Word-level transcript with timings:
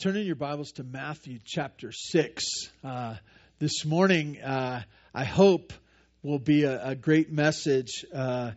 Turn 0.00 0.16
in 0.16 0.26
your 0.26 0.36
Bibles 0.36 0.70
to 0.74 0.84
Matthew 0.84 1.40
chapter 1.44 1.90
6. 1.90 2.44
Uh, 2.84 3.16
this 3.58 3.84
morning, 3.84 4.40
uh, 4.40 4.82
I 5.12 5.24
hope, 5.24 5.72
will 6.22 6.38
be 6.38 6.62
a, 6.62 6.90
a 6.90 6.94
great 6.94 7.32
message 7.32 8.06
uh, 8.14 8.52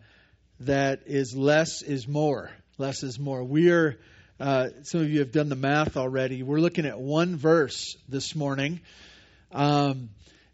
that 0.59 0.99
is 1.07 1.35
less 1.35 1.81
is 1.81 2.07
more. 2.07 2.51
Less 2.77 3.01
is 3.01 3.17
more. 3.17 3.43
We 3.43 3.71
are, 3.71 3.97
uh, 4.39 4.67
some 4.83 5.01
of 5.01 5.09
you 5.09 5.17
have 5.21 5.31
done 5.31 5.49
the 5.49 5.55
math 5.55 5.97
already. 5.97 6.43
We're 6.43 6.59
looking 6.59 6.85
at 6.85 6.99
one 6.99 7.37
verse 7.37 7.97
this 8.07 8.35
morning. 8.35 8.79
Um, 9.51 10.09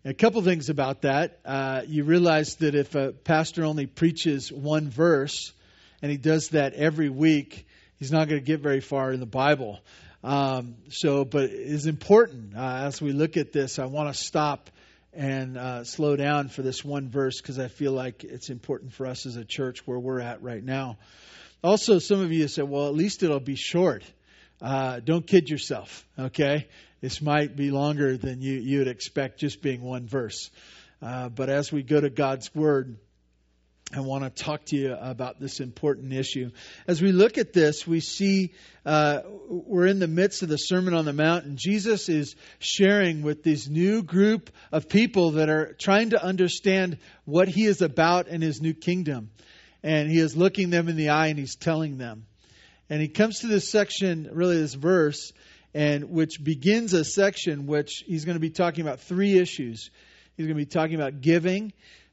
a 0.06 0.14
couple 0.14 0.42
things 0.42 0.70
about 0.70 1.02
that. 1.02 1.42
Uh, 1.44 1.82
you 1.86 2.06
realize 2.06 2.56
that 2.62 2.76
if 2.76 2.96
a 2.96 3.12
pastor 3.12 3.66
only 3.66 3.88
preaches 3.88 4.54
one 4.54 4.90
verse, 4.90 5.52
and 6.02 6.10
he 6.10 6.18
does 6.18 6.52
that 6.52 6.76
every 6.76 7.10
week, 7.10 7.68
he's 8.00 8.14
not 8.14 8.30
going 8.30 8.40
to 8.40 8.46
get 8.46 8.62
very 8.62 8.80
far 8.80 9.12
in 9.12 9.20
the 9.20 9.26
Bible. 9.26 9.82
Um, 10.23 10.75
so, 10.89 11.25
but 11.25 11.43
it 11.43 11.52
is 11.52 11.86
important 11.86 12.55
uh, 12.55 12.84
as 12.85 13.02
we 13.02 13.12
look 13.12 13.38
at 13.38 13.52
this. 13.52 13.80
I 13.80 13.85
want 13.85 14.13
to 14.13 14.20
stop 14.20 14.70
and 15.13 15.58
uh, 15.58 15.84
slow 15.84 16.16
down 16.16 16.49
for 16.49 16.62
this 16.62 16.84
one 16.84 17.09
verse 17.09 17.41
because 17.41 17.59
I 17.59 17.67
feel 17.67 17.91
like 17.91 18.23
it's 18.23 18.49
important 18.49 18.94
for 18.94 19.05
us 19.05 19.25
as 19.25 19.35
a 19.35 19.45
church 19.45 19.85
where 19.85 19.99
we're 19.99 20.20
at 20.20 20.41
right 20.41 20.63
now. 20.63 20.98
Also, 21.63 21.99
some 21.99 22.22
of 22.22 22.31
you 22.31 22.48
said, 22.48 22.70
well, 22.70 22.88
at 22.88 22.94
least 22.94 23.23
it'll 23.23 23.39
be 23.39 23.55
short. 23.55 24.03
Uh, 24.61 24.99
don't 24.99 25.25
kid 25.25 25.49
yourself, 25.49 26.05
okay? 26.17 26.67
This 27.02 27.22
might 27.22 27.55
be 27.55 27.72
longer 27.72 28.17
than 28.17 28.41
you, 28.41 28.53
you 28.53 28.80
would 28.80 28.88
expect 28.88 29.39
just 29.39 29.61
being 29.61 29.81
one 29.81 30.08
verse. 30.08 30.49
Uh, 31.02 31.30
but 31.30 31.49
as 31.49 31.72
we 31.72 31.84
go 31.84 31.99
to 31.99 32.09
God's 32.09 32.53
Word, 32.55 32.97
I 33.96 34.02
want 34.02 34.26
to 34.26 34.44
talk 34.44 34.66
to 34.66 34.76
you 34.76 34.94
about 34.94 35.40
this 35.40 35.62
important 35.62 36.12
issue. 36.12 36.52
As 36.88 37.02
we 37.02 37.14
look 37.14 37.38
at 37.38 37.54
this, 37.54 37.88
we 37.88 38.02
see 38.02 38.54
uh, 38.86 39.22
we're 39.48 39.88
in 39.88 40.00
the 40.00 40.09
midst 40.09 40.44
of 40.44 40.50
the 40.50 40.58
Sermon 40.58 40.94
on 40.94 41.05
the 41.05 41.14
Mount, 41.14 41.45
and 41.45 41.58
Jesus 41.58 42.09
is 42.09 42.36
sharing 42.59 43.22
with 43.22 43.44
this 43.44 43.70
new 43.70 44.04
group 44.04 44.50
of 44.73 44.89
people 44.89 45.31
that 45.31 45.48
are 45.48 45.73
trying 45.80 46.09
to 46.09 46.22
understand 46.22 46.98
what 47.23 47.48
he 47.48 47.64
is 47.64 47.81
about 47.81 48.28
in 48.28 48.42
his 48.42 48.61
new 48.61 48.73
kingdom. 48.73 49.30
And 49.84 50.11
he 50.11 50.20
is 50.20 50.36
looking 50.36 50.70
them 50.70 50.89
in 50.89 50.98
the 50.98 51.09
eye 51.09 51.28
and 51.28 51.39
he's 51.39 51.56
telling 51.56 51.98
them. 51.98 52.26
And 52.89 53.02
he 53.02 53.08
comes 53.08 53.39
to 53.39 53.48
this 53.48 53.70
section, 53.70 54.30
really 54.33 54.58
this 54.58 54.73
verse, 54.73 55.31
and 55.73 56.09
which 56.09 56.44
begins 56.44 56.92
a 56.92 57.06
section 57.06 57.67
which 57.67 58.04
he's 58.06 58.26
going 58.26 58.36
to 58.36 58.42
be 58.42 58.50
talking 58.50 58.81
about 58.81 59.00
three 59.00 59.38
issues. 59.39 59.92
He's 60.36 60.45
going 60.45 60.58
to 60.58 60.66
be 60.66 60.70
talking 60.70 60.95
about 60.95 61.22
giving, 61.22 61.72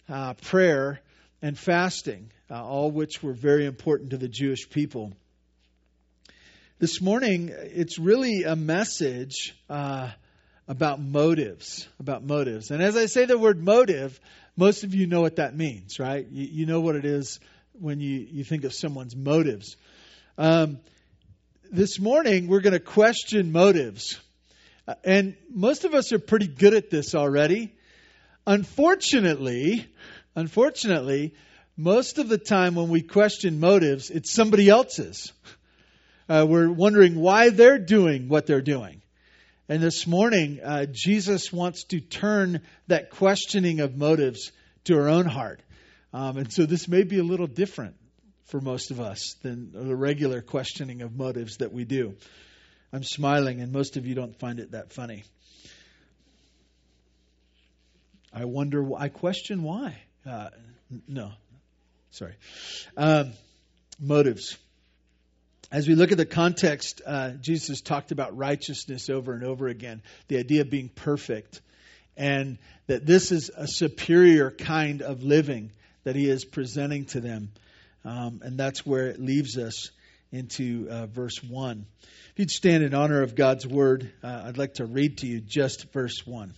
uh, 0.08 0.34
prayer, 0.34 1.00
and 1.44 1.58
fasting, 1.58 2.30
uh, 2.50 2.64
all 2.64 2.90
which 2.90 3.22
were 3.22 3.34
very 3.34 3.66
important 3.66 4.12
to 4.12 4.16
the 4.16 4.28
Jewish 4.28 4.70
people. 4.70 5.12
This 6.78 7.02
morning, 7.02 7.50
it's 7.52 7.98
really 7.98 8.44
a 8.44 8.56
message 8.56 9.54
uh, 9.68 10.08
about 10.66 11.02
motives, 11.02 11.86
about 12.00 12.24
motives. 12.24 12.70
And 12.70 12.82
as 12.82 12.96
I 12.96 13.04
say 13.04 13.26
the 13.26 13.36
word 13.36 13.62
motive, 13.62 14.18
most 14.56 14.84
of 14.84 14.94
you 14.94 15.06
know 15.06 15.20
what 15.20 15.36
that 15.36 15.54
means, 15.54 15.98
right? 15.98 16.26
You, 16.26 16.48
you 16.50 16.64
know 16.64 16.80
what 16.80 16.96
it 16.96 17.04
is 17.04 17.40
when 17.78 18.00
you, 18.00 18.20
you 18.20 18.42
think 18.42 18.64
of 18.64 18.72
someone's 18.72 19.14
motives. 19.14 19.76
Um, 20.38 20.78
this 21.70 22.00
morning, 22.00 22.48
we're 22.48 22.62
going 22.62 22.72
to 22.72 22.80
question 22.80 23.52
motives. 23.52 24.18
Uh, 24.88 24.94
and 25.04 25.36
most 25.50 25.84
of 25.84 25.92
us 25.92 26.10
are 26.14 26.18
pretty 26.18 26.46
good 26.46 26.72
at 26.72 26.88
this 26.88 27.14
already. 27.14 27.74
Unfortunately, 28.46 29.86
Unfortunately, 30.36 31.34
most 31.76 32.18
of 32.18 32.28
the 32.28 32.38
time 32.38 32.74
when 32.74 32.88
we 32.88 33.02
question 33.02 33.60
motives, 33.60 34.10
it's 34.10 34.32
somebody 34.32 34.68
else's. 34.68 35.32
Uh, 36.28 36.46
we're 36.48 36.70
wondering 36.70 37.16
why 37.16 37.50
they're 37.50 37.78
doing 37.78 38.28
what 38.28 38.46
they're 38.46 38.62
doing. 38.62 39.02
And 39.68 39.82
this 39.82 40.06
morning, 40.06 40.60
uh, 40.62 40.86
Jesus 40.90 41.52
wants 41.52 41.84
to 41.84 42.00
turn 42.00 42.60
that 42.86 43.10
questioning 43.10 43.80
of 43.80 43.96
motives 43.96 44.52
to 44.84 44.98
our 44.98 45.08
own 45.08 45.26
heart. 45.26 45.60
Um, 46.12 46.36
and 46.36 46.52
so 46.52 46.66
this 46.66 46.86
may 46.86 47.02
be 47.02 47.18
a 47.18 47.24
little 47.24 47.46
different 47.46 47.96
for 48.46 48.60
most 48.60 48.90
of 48.90 49.00
us 49.00 49.36
than 49.42 49.72
the 49.72 49.96
regular 49.96 50.42
questioning 50.42 51.02
of 51.02 51.16
motives 51.16 51.58
that 51.58 51.72
we 51.72 51.84
do. 51.84 52.14
I'm 52.92 53.02
smiling, 53.02 53.60
and 53.60 53.72
most 53.72 53.96
of 53.96 54.06
you 54.06 54.14
don't 54.14 54.38
find 54.38 54.60
it 54.60 54.72
that 54.72 54.92
funny. 54.92 55.24
I 58.32 58.44
wonder, 58.44 58.94
I 58.96 59.08
question 59.08 59.62
why. 59.62 59.96
Uh, 60.26 60.48
no, 61.06 61.32
sorry. 62.10 62.34
Um, 62.96 63.32
motives. 64.00 64.56
As 65.70 65.88
we 65.88 65.94
look 65.94 66.12
at 66.12 66.18
the 66.18 66.26
context, 66.26 67.02
uh, 67.04 67.30
Jesus 67.32 67.80
talked 67.80 68.12
about 68.12 68.36
righteousness 68.36 69.10
over 69.10 69.32
and 69.34 69.44
over 69.44 69.66
again, 69.66 70.02
the 70.28 70.38
idea 70.38 70.60
of 70.60 70.70
being 70.70 70.88
perfect, 70.88 71.60
and 72.16 72.58
that 72.86 73.04
this 73.06 73.32
is 73.32 73.50
a 73.54 73.66
superior 73.66 74.50
kind 74.50 75.02
of 75.02 75.22
living 75.22 75.72
that 76.04 76.16
he 76.16 76.28
is 76.28 76.44
presenting 76.44 77.06
to 77.06 77.20
them. 77.20 77.50
Um, 78.04 78.40
and 78.44 78.58
that's 78.58 78.86
where 78.86 79.08
it 79.08 79.20
leaves 79.20 79.58
us 79.58 79.90
into 80.30 80.88
uh, 80.90 81.06
verse 81.06 81.42
1. 81.42 81.86
If 82.02 82.38
you'd 82.38 82.50
stand 82.50 82.82
in 82.82 82.94
honor 82.94 83.22
of 83.22 83.34
God's 83.34 83.66
word, 83.66 84.10
uh, 84.22 84.42
I'd 84.46 84.58
like 84.58 84.74
to 84.74 84.84
read 84.84 85.18
to 85.18 85.26
you 85.26 85.40
just 85.40 85.92
verse 85.92 86.26
1. 86.26 86.54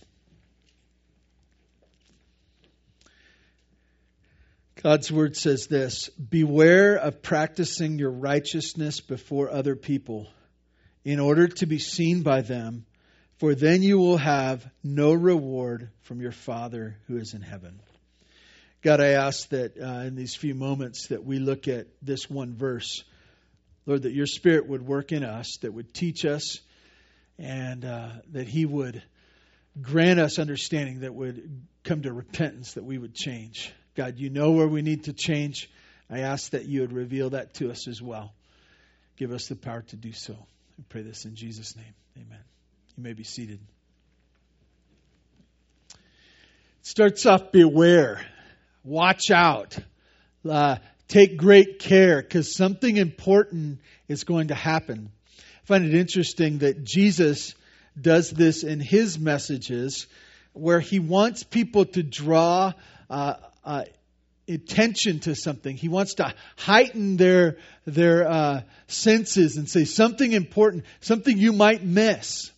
God's 4.83 5.11
word 5.11 5.35
says 5.35 5.65
this 5.65 6.09
Beware 6.09 6.97
of 6.97 7.23
practicing 7.23 7.97
your 7.97 8.11
righteousness 8.11 8.99
before 8.99 9.49
other 9.49 9.75
people 9.75 10.27
in 11.03 11.19
order 11.19 11.47
to 11.47 11.65
be 11.65 11.79
seen 11.79 12.21
by 12.21 12.41
them, 12.41 12.85
for 13.39 13.55
then 13.55 13.81
you 13.81 13.97
will 13.97 14.17
have 14.17 14.69
no 14.83 15.13
reward 15.13 15.89
from 16.01 16.21
your 16.21 16.31
Father 16.31 16.97
who 17.07 17.17
is 17.17 17.33
in 17.33 17.41
heaven. 17.41 17.79
God, 18.83 19.01
I 19.01 19.13
ask 19.13 19.49
that 19.49 19.77
uh, 19.81 20.05
in 20.05 20.15
these 20.15 20.35
few 20.35 20.53
moments 20.53 21.07
that 21.07 21.25
we 21.25 21.39
look 21.39 21.67
at 21.67 21.87
this 22.03 22.29
one 22.29 22.53
verse, 22.53 23.03
Lord, 23.87 24.03
that 24.03 24.13
your 24.13 24.27
Spirit 24.27 24.67
would 24.67 24.85
work 24.85 25.11
in 25.11 25.23
us, 25.23 25.57
that 25.61 25.73
would 25.73 25.91
teach 25.91 26.23
us, 26.23 26.59
and 27.39 27.83
uh, 27.83 28.09
that 28.31 28.47
He 28.47 28.67
would 28.67 29.01
grant 29.81 30.19
us 30.19 30.37
understanding 30.37 30.99
that 30.99 31.15
would 31.15 31.63
come 31.83 32.03
to 32.03 32.13
repentance, 32.13 32.73
that 32.73 32.83
we 32.83 32.99
would 32.99 33.15
change. 33.15 33.73
God, 33.97 34.19
you 34.19 34.29
know 34.29 34.51
where 34.51 34.67
we 34.67 34.83
need 34.83 35.05
to 35.05 35.13
change. 35.13 35.71
I 36.07 36.19
ask 36.19 36.51
that 36.51 36.65
you 36.65 36.81
would 36.81 36.93
reveal 36.93 37.31
that 37.31 37.55
to 37.55 37.71
us 37.71 37.87
as 37.87 37.99
well. 37.99 38.31
Give 39.17 39.31
us 39.31 39.47
the 39.47 39.55
power 39.55 39.81
to 39.87 39.95
do 39.95 40.11
so. 40.11 40.33
I 40.33 40.83
pray 40.87 41.01
this 41.01 41.25
in 41.25 41.33
Jesus' 41.33 41.75
name. 41.75 41.95
Amen. 42.15 42.39
You 42.95 43.03
may 43.03 43.13
be 43.13 43.23
seated. 43.23 43.59
It 45.89 45.97
starts 46.83 47.25
off 47.25 47.51
beware, 47.51 48.21
watch 48.83 49.31
out, 49.31 49.75
uh, 50.47 50.75
take 51.07 51.35
great 51.35 51.79
care, 51.79 52.21
because 52.21 52.55
something 52.55 52.97
important 52.97 53.79
is 54.07 54.25
going 54.25 54.49
to 54.49 54.55
happen. 54.55 55.09
I 55.39 55.65
find 55.65 55.85
it 55.85 55.95
interesting 55.95 56.59
that 56.59 56.83
Jesus 56.83 57.55
does 57.99 58.29
this 58.29 58.63
in 58.63 58.79
his 58.79 59.17
messages 59.17 60.05
where 60.53 60.79
he 60.79 60.99
wants 60.99 61.41
people 61.41 61.85
to 61.85 62.03
draw 62.03 62.73
uh, 63.09 63.33
uh, 63.67 63.83
attention 64.47 65.19
to 65.19 65.35
something. 65.35 65.75
He 65.75 65.89
wants 65.89 66.15
to 66.15 66.33
heighten 66.57 67.17
their 67.17 67.57
their 67.85 68.27
uh, 68.27 68.61
senses 68.87 69.57
and 69.57 69.69
say 69.69 69.83
something 69.83 70.31
important, 70.31 70.85
something 71.01 71.37
you 71.37 71.51
might 71.51 71.83
miss. 71.83 72.49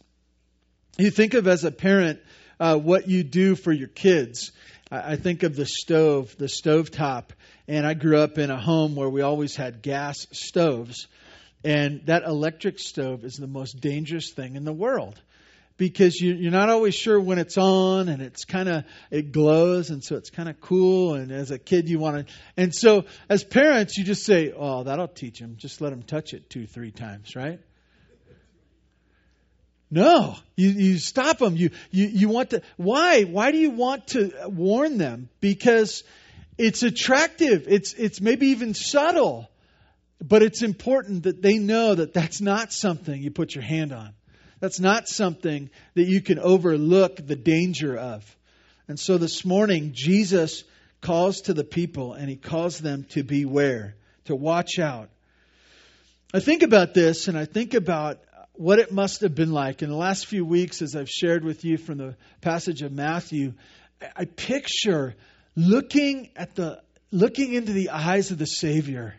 You 1.00 1.10
think 1.10 1.34
of 1.34 1.48
as 1.48 1.64
a 1.64 1.72
parent 1.72 2.20
uh, 2.60 2.78
what 2.78 3.08
you 3.08 3.24
do 3.24 3.56
for 3.56 3.72
your 3.72 3.88
kids. 3.88 4.52
I, 4.92 5.14
I 5.14 5.16
think 5.16 5.42
of 5.42 5.56
the 5.56 5.66
stove, 5.66 6.36
the 6.38 6.48
stove 6.48 6.92
top, 6.92 7.34
and 7.68 7.88
I 7.88 7.96
grew 7.96 8.20
up 8.20 8.38
in 8.38 8.52
a 8.52 8.62
home 8.62 8.96
where 8.96 9.10
we 9.10 9.22
always 9.22 9.56
had 9.56 9.82
gas 9.82 10.28
stoves. 10.32 11.08
And 11.64 12.06
that 12.06 12.24
electric 12.24 12.80
stove 12.80 13.26
is 13.26 13.34
the 13.34 13.48
most 13.48 13.82
dangerous 13.82 14.32
thing 14.32 14.56
in 14.56 14.64
the 14.64 14.72
world 14.72 15.20
because 15.80 16.20
you, 16.20 16.50
are 16.50 16.52
not 16.52 16.70
always 16.70 16.94
sure 16.94 17.20
when 17.20 17.40
it's 17.40 17.58
on 17.58 18.10
and 18.10 18.22
it's 18.22 18.44
kind 18.46 18.70
of 18.70 18.84
it 19.10 19.32
glows 19.32 19.90
and 19.90 20.04
so 20.04 20.18
it's 20.18 20.30
kind 20.30 20.50
of 20.50 20.60
cool 20.62 21.16
and 21.16 21.32
as 21.32 21.50
a 21.50 21.58
kid 21.58 21.90
you 21.90 21.98
want 21.98 22.28
to 22.28 22.34
and 22.58 22.76
so 22.76 23.06
as 23.30 23.44
parents 23.44 23.98
you 23.98 24.04
just 24.04 24.24
say 24.24 24.54
oh 24.56 24.84
that'll 24.84 25.08
teach 25.08 25.40
him. 25.40 25.56
Just 25.58 25.82
let 25.82 25.92
him 25.92 26.04
touch 26.04 26.34
it 26.34 26.50
two 26.50 26.68
three 26.68 26.92
times 26.92 27.36
right? 27.36 27.60
No. 29.90 30.36
You, 30.56 30.70
you 30.70 30.98
stop 31.00 31.40
them. 31.40 31.56
You, 31.56 31.72
you 31.90 32.08
you 32.08 32.30
want 32.30 32.52
to 32.52 32.62
why? 32.78 33.24
Why 33.24 33.52
do 33.52 33.58
you 33.58 33.72
want 33.72 34.08
to 34.10 34.32
warn 34.46 35.00
them? 35.00 35.30
Because 35.40 36.04
it's 36.60 36.84
attractive. 36.84 37.66
It's 37.68 37.94
it's 37.94 38.22
maybe 38.22 38.48
even 38.48 38.76
subtle 38.76 39.50
but 40.22 40.44
it's 40.44 40.64
important 40.64 41.24
that 41.24 41.42
they 41.42 41.58
know 41.58 41.96
that 41.96 42.14
that's 42.14 42.42
not 42.42 42.74
something 42.74 43.22
you 43.22 43.32
put 43.32 43.56
your 43.56 43.64
hand 43.64 43.94
on 43.94 44.14
that's 44.60 44.80
not 44.80 45.08
something 45.08 45.70
that 45.96 46.08
you 46.08 46.22
can 46.22 46.40
overlook 46.40 47.16
the 47.16 47.36
danger 47.36 47.98
of. 47.98 48.24
And 48.88 49.00
so 49.00 49.18
this 49.18 49.46
morning, 49.46 49.92
Jesus 49.94 50.64
calls 51.02 51.42
to 51.42 51.54
the 51.54 51.64
people 51.64 52.14
and 52.14 52.30
he 52.30 52.36
calls 52.36 52.80
them 52.80 53.06
to 53.10 53.24
beware, 53.24 53.96
to 54.26 54.36
watch 54.36 54.80
out. 54.80 55.10
I 56.34 56.40
think 56.40 56.64
about 56.64 56.94
this 56.94 57.28
and 57.28 57.38
I 57.38 57.46
think 57.46 57.74
about 57.74 58.20
what 58.54 58.80
it 58.80 58.92
must 58.92 59.22
have 59.22 59.34
been 59.34 59.54
like. 59.54 59.82
In 59.82 59.90
the 59.90 59.96
last 59.96 60.26
few 60.26 60.44
weeks, 60.44 60.82
as 60.82 60.96
I've 60.96 61.10
shared 61.10 61.46
with 61.46 61.64
you 61.64 61.78
from 61.78 61.98
the 61.98 62.16
passage 62.42 62.82
of 62.82 62.92
Matthew, 62.92 63.54
I 64.16 64.26
picture 64.26 65.16
looking 65.56 66.30
at 66.36 66.56
the 66.56 66.82
looking 67.12 67.54
into 67.54 67.74
the 67.74 67.90
eyes 67.90 68.32
of 68.32 68.38
the 68.38 68.46
Savior 68.46 69.16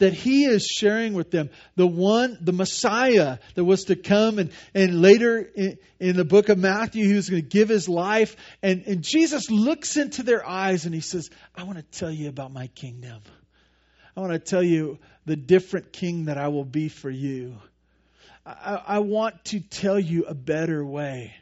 that 0.00 0.12
he 0.12 0.44
is 0.44 0.66
sharing 0.66 1.14
with 1.14 1.30
them. 1.30 1.50
The 1.76 1.86
one 1.86 2.38
the 2.40 2.52
messiah 2.52 3.38
that 3.54 3.64
was 3.64 3.84
to 3.84 3.96
come 3.96 4.38
and, 4.38 4.50
and 4.74 5.00
later 5.00 5.38
in, 5.54 5.78
in 6.00 6.16
the 6.16 6.24
book 6.24 6.48
of 6.48 6.58
matthew 6.58 7.06
he 7.06 7.14
was 7.14 7.30
going 7.30 7.42
to 7.42 7.48
give 7.48 7.68
his 7.68 7.88
life. 7.88 8.34
And, 8.62 8.82
and 8.86 9.02
jesus 9.02 9.50
looks 9.50 9.96
into 9.96 10.22
their 10.22 10.46
eyes 10.46 10.84
and 10.84 10.94
he 10.94 11.00
says 11.00 11.30
i 11.54 11.62
want 11.62 11.78
to 11.78 11.98
tell 11.98 12.10
you 12.10 12.28
about 12.28 12.52
my 12.52 12.66
kingdom. 12.68 13.20
I 14.16 14.20
want 14.20 14.32
to 14.32 14.38
tell 14.38 14.62
you 14.62 14.98
the 15.24 15.36
different 15.36 15.92
king 15.92 16.24
that 16.24 16.36
i 16.36 16.48
will 16.48 16.64
be 16.64 16.88
for 16.88 17.10
you. 17.10 17.56
I, 18.44 18.82
I 18.86 18.98
want 18.98 19.44
to 19.46 19.60
tell 19.60 20.00
you 20.00 20.24
a 20.24 20.34
better 20.34 20.84
way. 20.84 21.34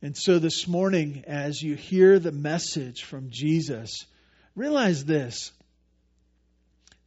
And 0.00 0.16
so 0.16 0.38
this 0.38 0.68
morning 0.68 1.24
as 1.26 1.60
you 1.60 1.74
hear 1.74 2.18
the 2.18 2.32
message 2.32 3.02
from 3.02 3.30
jesus 3.30 4.06
realize 4.54 5.04
this 5.04 5.52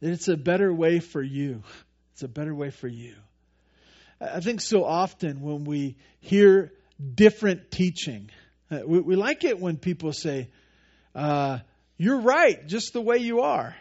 it's 0.00 0.28
a 0.28 0.36
better 0.36 0.72
way 0.72 1.00
for 1.00 1.22
you. 1.22 1.62
It's 2.12 2.22
a 2.22 2.28
better 2.28 2.54
way 2.54 2.70
for 2.70 2.88
you. 2.88 3.14
I 4.20 4.40
think 4.40 4.60
so 4.60 4.84
often 4.84 5.40
when 5.40 5.64
we 5.64 5.96
hear 6.20 6.72
different 7.14 7.70
teaching, 7.70 8.30
uh, 8.70 8.80
we, 8.86 9.00
we 9.00 9.16
like 9.16 9.44
it 9.44 9.58
when 9.58 9.76
people 9.76 10.12
say, 10.12 10.48
uh, 11.14 11.58
You're 11.96 12.20
right, 12.20 12.66
just 12.66 12.92
the 12.92 13.00
way 13.00 13.18
you 13.18 13.40
are. 13.40 13.74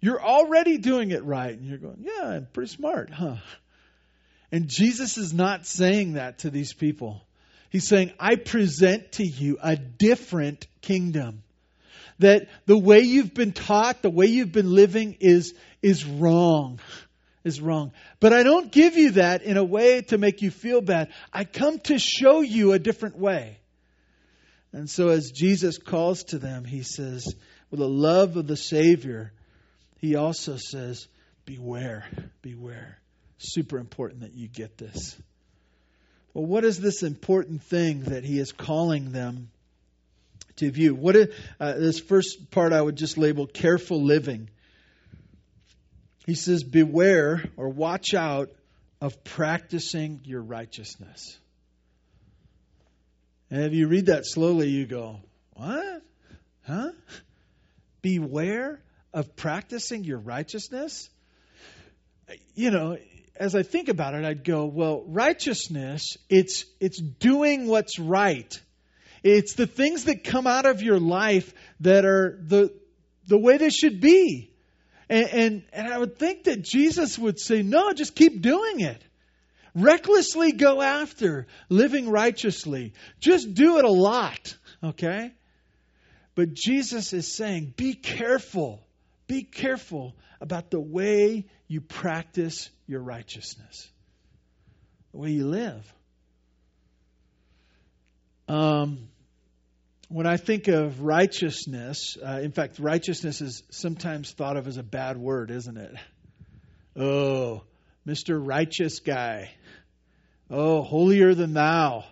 You're 0.00 0.22
already 0.22 0.78
doing 0.78 1.10
it 1.10 1.24
right. 1.24 1.56
And 1.56 1.66
you're 1.66 1.78
going, 1.78 2.04
Yeah, 2.04 2.28
I'm 2.28 2.46
pretty 2.52 2.70
smart, 2.70 3.10
huh? 3.10 3.36
And 4.52 4.68
Jesus 4.68 5.18
is 5.18 5.32
not 5.32 5.66
saying 5.66 6.14
that 6.14 6.40
to 6.40 6.50
these 6.50 6.72
people. 6.72 7.22
He's 7.70 7.86
saying, 7.86 8.12
I 8.18 8.36
present 8.36 9.12
to 9.12 9.24
you 9.24 9.58
a 9.62 9.76
different 9.76 10.66
kingdom 10.80 11.42
that 12.18 12.48
the 12.66 12.78
way 12.78 13.00
you've 13.00 13.34
been 13.34 13.52
taught, 13.52 14.02
the 14.02 14.10
way 14.10 14.26
you've 14.26 14.52
been 14.52 14.72
living 14.72 15.16
is, 15.20 15.54
is 15.82 16.04
wrong. 16.04 16.80
Is 17.44 17.60
wrong. 17.60 17.92
But 18.20 18.32
I 18.32 18.42
don't 18.42 18.70
give 18.70 18.96
you 18.96 19.12
that 19.12 19.42
in 19.42 19.56
a 19.56 19.64
way 19.64 20.02
to 20.02 20.18
make 20.18 20.42
you 20.42 20.50
feel 20.50 20.80
bad. 20.80 21.12
I 21.32 21.44
come 21.44 21.78
to 21.80 21.98
show 21.98 22.40
you 22.40 22.72
a 22.72 22.78
different 22.78 23.16
way. 23.16 23.58
And 24.72 24.90
so 24.90 25.08
as 25.08 25.30
Jesus 25.30 25.78
calls 25.78 26.24
to 26.24 26.38
them, 26.38 26.64
he 26.64 26.82
says, 26.82 27.34
with 27.70 27.80
the 27.80 27.88
love 27.88 28.36
of 28.36 28.46
the 28.46 28.56
Savior, 28.56 29.32
he 29.98 30.14
also 30.16 30.56
says, 30.56 31.06
Beware, 31.44 32.04
beware. 32.42 32.98
Super 33.38 33.78
important 33.78 34.20
that 34.20 34.34
you 34.34 34.48
get 34.48 34.76
this. 34.76 35.16
Well, 36.34 36.44
what 36.44 36.64
is 36.64 36.78
this 36.78 37.02
important 37.02 37.62
thing 37.62 38.02
that 38.04 38.24
he 38.24 38.38
is 38.38 38.52
calling 38.52 39.12
them 39.12 39.48
to 40.58 40.70
view. 40.70 40.94
What 40.94 41.16
is, 41.16 41.34
uh, 41.58 41.74
this 41.74 41.98
first 41.98 42.50
part 42.50 42.72
I 42.72 42.80
would 42.80 42.96
just 42.96 43.18
label 43.18 43.46
careful 43.46 44.02
living. 44.02 44.50
He 46.26 46.34
says, 46.34 46.62
Beware 46.62 47.44
or 47.56 47.68
watch 47.68 48.14
out 48.14 48.50
of 49.00 49.24
practicing 49.24 50.20
your 50.24 50.42
righteousness. 50.42 51.38
And 53.50 53.64
if 53.64 53.72
you 53.72 53.88
read 53.88 54.06
that 54.06 54.26
slowly, 54.26 54.68
you 54.68 54.86
go, 54.86 55.20
What? 55.54 56.02
Huh? 56.66 56.90
Beware 58.02 58.80
of 59.12 59.34
practicing 59.36 60.04
your 60.04 60.18
righteousness? 60.18 61.08
You 62.54 62.70
know, 62.70 62.98
as 63.38 63.54
I 63.54 63.62
think 63.62 63.88
about 63.88 64.14
it, 64.14 64.24
I'd 64.24 64.44
go, 64.44 64.66
well, 64.66 65.04
righteousness, 65.06 66.16
it's 66.28 66.64
it's 66.80 67.00
doing 67.00 67.68
what's 67.68 67.98
right. 67.98 68.60
It's 69.22 69.54
the 69.54 69.66
things 69.66 70.04
that 70.04 70.24
come 70.24 70.46
out 70.46 70.66
of 70.66 70.82
your 70.82 70.98
life 70.98 71.52
that 71.80 72.04
are 72.04 72.38
the, 72.42 72.72
the 73.26 73.38
way 73.38 73.56
they 73.56 73.70
should 73.70 74.00
be. 74.00 74.50
And, 75.08 75.28
and, 75.28 75.62
and 75.72 75.88
I 75.88 75.98
would 75.98 76.18
think 76.18 76.44
that 76.44 76.62
Jesus 76.62 77.18
would 77.18 77.38
say, 77.38 77.62
no, 77.62 77.92
just 77.92 78.14
keep 78.14 78.42
doing 78.42 78.80
it. 78.80 79.02
Recklessly 79.74 80.52
go 80.52 80.82
after 80.82 81.46
living 81.68 82.10
righteously. 82.10 82.94
Just 83.20 83.54
do 83.54 83.78
it 83.78 83.84
a 83.84 83.90
lot, 83.90 84.56
okay? 84.82 85.32
But 86.34 86.54
Jesus 86.54 87.12
is 87.12 87.34
saying, 87.34 87.74
be 87.76 87.94
careful. 87.94 88.86
Be 89.26 89.42
careful 89.42 90.16
about 90.40 90.70
the 90.70 90.80
way 90.80 91.46
you 91.66 91.80
practice 91.80 92.70
your 92.86 93.00
righteousness, 93.00 93.88
the 95.12 95.18
way 95.18 95.30
you 95.30 95.46
live. 95.46 95.92
Um, 98.48 99.08
when 100.08 100.26
I 100.26 100.38
think 100.38 100.68
of 100.68 101.02
righteousness, 101.02 102.16
uh, 102.24 102.40
in 102.42 102.52
fact, 102.52 102.78
righteousness 102.78 103.42
is 103.42 103.62
sometimes 103.70 104.32
thought 104.32 104.56
of 104.56 104.66
as 104.66 104.78
a 104.78 104.82
bad 104.82 105.18
word, 105.18 105.50
isn't 105.50 105.76
it? 105.76 105.94
Oh, 106.96 107.62
Mr. 108.06 108.40
Righteous 108.42 109.00
Guy. 109.00 109.50
Oh, 110.50 110.82
holier 110.82 111.34
than 111.34 111.52
thou. 111.52 112.04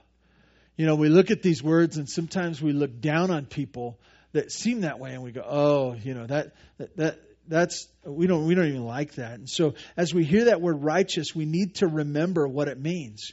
You 0.77 0.85
know, 0.85 0.95
we 0.95 1.09
look 1.09 1.31
at 1.31 1.41
these 1.41 1.63
words 1.63 1.97
and 1.97 2.07
sometimes 2.07 2.61
we 2.61 2.75
look 2.75 3.01
down 3.01 3.31
on 3.31 3.47
people 3.47 3.99
that 4.33 4.53
seem 4.53 4.83
that 4.83 4.99
way 4.99 5.15
and 5.15 5.23
we 5.23 5.33
go, 5.33 5.43
oh, 5.43 5.95
you 5.95 6.13
know, 6.13 6.27
that, 6.27 6.53
that, 6.77 6.97
that 6.99 7.19
that's 7.49 7.89
we 8.05 8.27
don't 8.27 8.47
we 8.47 8.55
don't 8.55 8.67
even 8.67 8.85
like 8.85 9.15
that. 9.15 9.35
And 9.35 9.49
so 9.49 9.75
as 9.97 10.13
we 10.13 10.25
hear 10.25 10.47
that 10.47 10.61
word 10.61 10.83
righteous, 10.83 11.35
we 11.35 11.47
need 11.47 11.77
to 11.77 11.87
remember 11.87 12.47
what 12.47 12.69
it 12.69 12.79
means. 12.79 13.33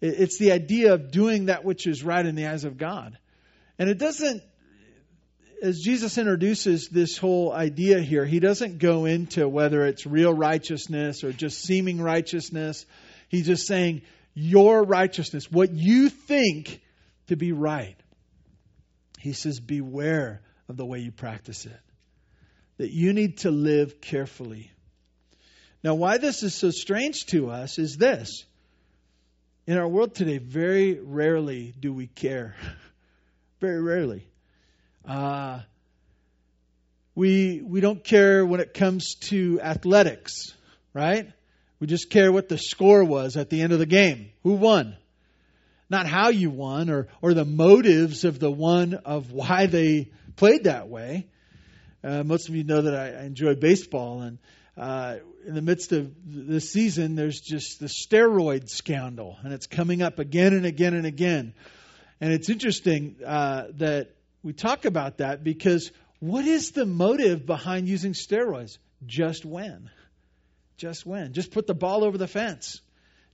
It's 0.00 0.38
the 0.38 0.52
idea 0.52 0.94
of 0.94 1.10
doing 1.10 1.46
that 1.46 1.64
which 1.64 1.86
is 1.86 2.04
right 2.04 2.24
in 2.24 2.34
the 2.34 2.46
eyes 2.46 2.64
of 2.64 2.76
God. 2.76 3.18
And 3.78 3.88
it 3.88 3.98
doesn't, 3.98 4.42
as 5.62 5.78
Jesus 5.78 6.18
introduces 6.18 6.88
this 6.88 7.16
whole 7.16 7.52
idea 7.52 8.00
here, 8.00 8.24
he 8.24 8.40
doesn't 8.40 8.78
go 8.78 9.06
into 9.06 9.48
whether 9.48 9.86
it's 9.86 10.06
real 10.06 10.32
righteousness 10.32 11.24
or 11.24 11.32
just 11.32 11.62
seeming 11.62 12.00
righteousness. 12.00 12.84
He's 13.28 13.46
just 13.46 13.66
saying, 13.66 14.02
your 14.34 14.82
righteousness, 14.82 15.50
what 15.50 15.72
you 15.72 16.10
think 16.10 16.80
to 17.28 17.36
be 17.36 17.52
right. 17.52 17.96
He 19.18 19.32
says, 19.32 19.60
beware 19.60 20.42
of 20.68 20.76
the 20.76 20.84
way 20.84 20.98
you 20.98 21.10
practice 21.10 21.64
it. 21.64 21.80
That 22.76 22.90
you 22.90 23.14
need 23.14 23.38
to 23.38 23.50
live 23.50 24.00
carefully. 24.00 24.70
Now, 25.82 25.94
why 25.94 26.18
this 26.18 26.42
is 26.42 26.54
so 26.54 26.70
strange 26.70 27.26
to 27.26 27.50
us 27.50 27.78
is 27.78 27.96
this 27.96 28.44
in 29.66 29.78
our 29.78 29.88
world 29.88 30.14
today, 30.14 30.38
very 30.38 30.94
rarely 30.94 31.74
do 31.78 31.92
we 31.92 32.06
care. 32.06 32.54
very 33.60 33.82
rarely. 33.82 34.26
Uh, 35.04 35.60
we, 37.16 37.62
we 37.64 37.80
don't 37.80 38.02
care 38.04 38.46
when 38.46 38.60
it 38.60 38.74
comes 38.74 39.16
to 39.16 39.60
athletics, 39.60 40.54
right? 40.94 41.32
We 41.80 41.88
just 41.88 42.10
care 42.10 42.30
what 42.30 42.48
the 42.48 42.58
score 42.58 43.04
was 43.04 43.36
at 43.36 43.50
the 43.50 43.62
end 43.62 43.72
of 43.72 43.80
the 43.80 43.86
game. 43.86 44.30
Who 44.44 44.52
won? 44.52 44.96
Not 45.90 46.06
how 46.06 46.28
you 46.28 46.50
won 46.50 46.88
or, 46.88 47.08
or 47.20 47.34
the 47.34 47.44
motives 47.44 48.24
of 48.24 48.38
the 48.38 48.50
one 48.50 48.94
of 48.94 49.32
why 49.32 49.66
they 49.66 50.10
played 50.36 50.64
that 50.64 50.88
way. 50.88 51.26
Uh, 52.04 52.22
most 52.22 52.48
of 52.48 52.54
you 52.54 52.62
know 52.62 52.82
that 52.82 52.94
I, 52.94 53.20
I 53.20 53.24
enjoy 53.24 53.56
baseball, 53.56 54.22
and 54.22 54.38
uh, 54.76 55.16
in 55.46 55.54
the 55.54 55.62
midst 55.62 55.92
of 55.92 56.12
the 56.26 56.60
season, 56.60 57.14
there's 57.14 57.40
just 57.40 57.78
the 57.78 57.86
steroid 57.86 58.68
scandal, 58.68 59.38
and 59.44 59.52
it's 59.52 59.66
coming 59.66 60.02
up 60.02 60.18
again 60.18 60.52
and 60.52 60.66
again 60.66 60.94
and 60.94 61.06
again. 61.06 61.54
And 62.20 62.32
it's 62.32 62.48
interesting 62.50 63.16
uh, 63.24 63.68
that 63.74 64.10
we 64.42 64.52
talk 64.52 64.84
about 64.84 65.18
that 65.18 65.44
because 65.44 65.92
what 66.18 66.46
is 66.46 66.72
the 66.72 66.84
motive 66.84 67.46
behind 67.46 67.88
using 67.88 68.12
steroids? 68.12 68.78
Just 69.04 69.44
when? 69.44 69.90
Just 70.78 71.06
when? 71.06 71.32
Just 71.32 71.52
put 71.52 71.66
the 71.66 71.74
ball 71.74 72.02
over 72.02 72.18
the 72.18 72.26
fence. 72.26 72.80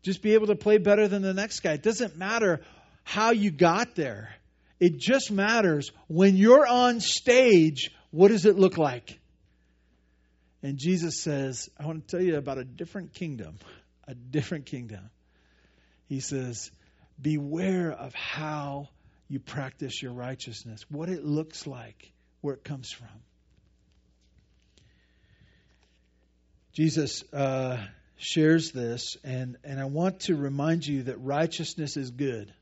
Just 0.03 0.21
be 0.21 0.35
able 0.35 0.49
to 0.49 0.57
play 0.57 0.79
better 0.79 1.09
than 1.09 1.23
the 1.23 1.33
next 1.33 1.61
guy. 1.61 1.73
It 1.73 1.83
doesn't 1.83 2.17
matter 2.17 2.61
how 3.05 3.31
you 3.31 3.51
got 3.51 3.95
there. 3.95 4.35
It 4.81 4.99
just 4.99 5.31
matters 5.31 5.93
when 6.09 6.37
you're 6.37 6.67
on 6.67 7.01
stage, 7.01 7.91
what 8.11 8.29
does 8.29 8.45
it 8.45 8.59
look 8.59 8.77
like? 8.77 9.19
And 10.63 10.79
Jesus 10.79 11.21
says, 11.21 11.69
I 11.79 11.87
want 11.87 12.07
to 12.07 12.17
tell 12.17 12.25
you 12.25 12.37
about 12.37 12.59
a 12.59 12.65
different 12.65 13.15
kingdom, 13.15 13.59
a 14.07 14.15
different 14.15 14.67
kingdom. 14.67 15.11
He 16.07 16.21
says, 16.21 16.71
Beware 17.21 17.93
of 17.93 18.15
how 18.15 18.89
you 19.29 19.41
practice 19.41 20.03
your 20.03 20.13
righteousness, 20.13 20.85
what 20.89 21.09
it 21.09 21.25
looks 21.25 21.67
like, 21.67 22.13
where 22.41 22.55
it 22.55 22.65
comes 22.65 22.91
from. 22.91 23.09
Jesus 26.73 27.23
uh, 27.33 27.79
shares 28.17 28.73
this, 28.73 29.17
and, 29.25 29.57
and 29.63 29.81
I 29.81 29.85
want 29.85 30.21
to 30.21 30.37
remind 30.37 30.87
you 30.87 31.05
that 31.05 31.21
righteousness 31.21 31.97
is 31.97 32.11
good. 32.11 32.53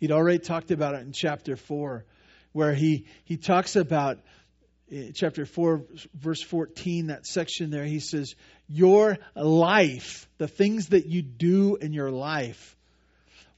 He'd 0.00 0.12
already 0.12 0.38
talked 0.38 0.70
about 0.70 0.94
it 0.94 1.02
in 1.02 1.12
chapter 1.12 1.56
4, 1.56 2.04
where 2.52 2.74
he, 2.74 3.06
he 3.24 3.36
talks 3.36 3.74
about 3.74 4.18
Uh, 4.94 5.10
chapter 5.12 5.44
4, 5.44 5.82
verse 6.14 6.42
14, 6.42 7.08
that 7.08 7.26
section 7.26 7.70
there, 7.70 7.84
he 7.84 8.00
says, 8.00 8.34
Your 8.68 9.18
life, 9.34 10.28
the 10.38 10.46
things 10.46 10.88
that 10.88 11.06
you 11.06 11.22
do 11.22 11.76
in 11.76 11.92
your 11.92 12.10
life, 12.10 12.76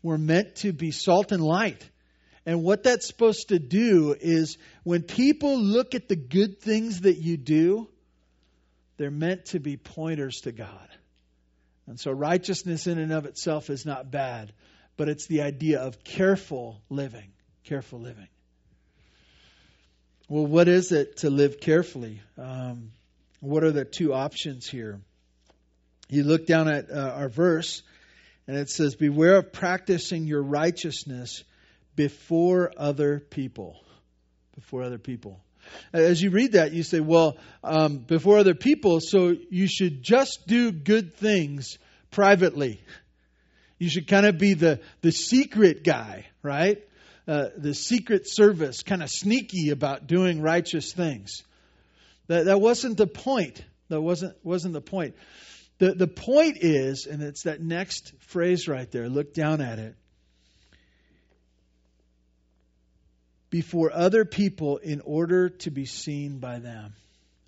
were 0.02 0.18
meant 0.18 0.56
to 0.56 0.72
be 0.72 0.92
salt 0.92 1.32
and 1.32 1.42
light. 1.42 1.88
And 2.46 2.62
what 2.62 2.84
that's 2.84 3.08
supposed 3.08 3.48
to 3.48 3.58
do 3.58 4.14
is 4.18 4.56
when 4.84 5.02
people 5.02 5.58
look 5.58 5.94
at 5.94 6.08
the 6.08 6.16
good 6.16 6.60
things 6.60 7.00
that 7.00 7.18
you 7.18 7.36
do, 7.36 7.88
they're 8.96 9.10
meant 9.10 9.46
to 9.46 9.58
be 9.58 9.76
pointers 9.76 10.42
to 10.42 10.52
God. 10.52 10.88
And 11.86 11.98
so 11.98 12.12
righteousness 12.12 12.86
in 12.86 12.98
and 12.98 13.12
of 13.12 13.26
itself 13.26 13.68
is 13.68 13.84
not 13.84 14.10
bad, 14.10 14.52
but 14.96 15.08
it's 15.08 15.26
the 15.26 15.42
idea 15.42 15.80
of 15.80 16.02
careful 16.02 16.80
living. 16.88 17.32
Careful 17.64 18.00
living. 18.00 18.28
Well, 20.28 20.46
what 20.46 20.66
is 20.66 20.90
it 20.90 21.18
to 21.18 21.30
live 21.30 21.60
carefully? 21.60 22.20
Um, 22.36 22.90
what 23.38 23.62
are 23.62 23.70
the 23.70 23.84
two 23.84 24.12
options 24.12 24.66
here? 24.68 24.98
You 26.08 26.24
look 26.24 26.46
down 26.46 26.68
at 26.68 26.90
uh, 26.90 27.12
our 27.16 27.28
verse, 27.28 27.82
and 28.48 28.56
it 28.56 28.68
says, 28.68 28.96
Beware 28.96 29.36
of 29.36 29.52
practicing 29.52 30.26
your 30.26 30.42
righteousness 30.42 31.44
before 31.94 32.72
other 32.76 33.20
people. 33.20 33.80
Before 34.56 34.82
other 34.82 34.98
people. 34.98 35.38
As 35.92 36.20
you 36.20 36.30
read 36.30 36.52
that, 36.52 36.72
you 36.72 36.82
say, 36.82 36.98
Well, 36.98 37.36
um, 37.62 37.98
before 37.98 38.38
other 38.38 38.54
people, 38.54 38.98
so 39.00 39.32
you 39.50 39.68
should 39.68 40.02
just 40.02 40.40
do 40.48 40.72
good 40.72 41.14
things 41.14 41.78
privately. 42.10 42.82
You 43.78 43.88
should 43.88 44.08
kind 44.08 44.26
of 44.26 44.38
be 44.38 44.54
the, 44.54 44.80
the 45.02 45.12
secret 45.12 45.84
guy, 45.84 46.26
right? 46.42 46.82
Uh, 47.28 47.48
the 47.56 47.74
secret 47.74 48.28
service, 48.28 48.82
kind 48.84 49.02
of 49.02 49.10
sneaky 49.10 49.70
about 49.70 50.06
doing 50.06 50.40
righteous 50.40 50.92
things. 50.92 51.42
That, 52.28 52.44
that 52.44 52.60
wasn't 52.60 52.96
the 52.96 53.08
point. 53.08 53.64
That 53.88 54.00
wasn't, 54.00 54.36
wasn't 54.44 54.74
the 54.74 54.80
point. 54.80 55.16
The, 55.78 55.92
the 55.92 56.06
point 56.06 56.58
is, 56.60 57.06
and 57.06 57.22
it's 57.22 57.42
that 57.42 57.60
next 57.60 58.12
phrase 58.20 58.68
right 58.68 58.90
there, 58.90 59.08
look 59.08 59.34
down 59.34 59.60
at 59.60 59.78
it. 59.78 59.96
Before 63.50 63.92
other 63.92 64.24
people, 64.24 64.78
in 64.78 65.00
order 65.00 65.48
to 65.48 65.70
be 65.70 65.84
seen 65.84 66.38
by 66.38 66.60
them. 66.60 66.94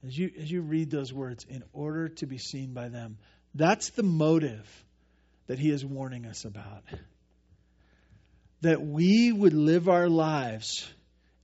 As 0.06 0.16
you, 0.16 0.30
as 0.40 0.50
you 0.50 0.62
read 0.62 0.90
those 0.90 1.12
words, 1.12 1.44
in 1.49 1.64
order 1.73 2.08
to 2.08 2.26
be 2.26 2.38
seen 2.38 2.73
by 2.73 2.88
them, 2.88 3.18
that's 3.54 3.90
the 3.90 4.04
motive 4.04 4.66
that 5.49 5.58
he 5.58 5.70
is 5.70 5.85
warning 5.85 6.26
us 6.26 6.44
about 6.44 6.82
that 8.61 8.83
we 8.83 9.33
would 9.33 9.53
live 9.53 9.88
our 9.88 10.09
lives 10.09 10.88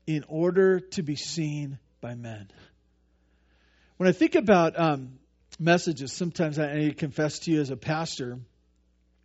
in 0.06 0.24
order 0.28 0.80
to 0.80 1.02
be 1.02 1.16
seen 1.16 1.78
by 2.00 2.14
men. 2.14 2.48
When 3.96 4.08
I 4.08 4.12
think 4.12 4.34
about 4.34 4.78
um, 4.78 5.18
messages, 5.58 6.12
sometimes 6.12 6.58
I, 6.58 6.86
I 6.86 6.94
confess 6.96 7.40
to 7.40 7.52
you 7.52 7.60
as 7.60 7.70
a 7.70 7.76
pastor, 7.76 8.38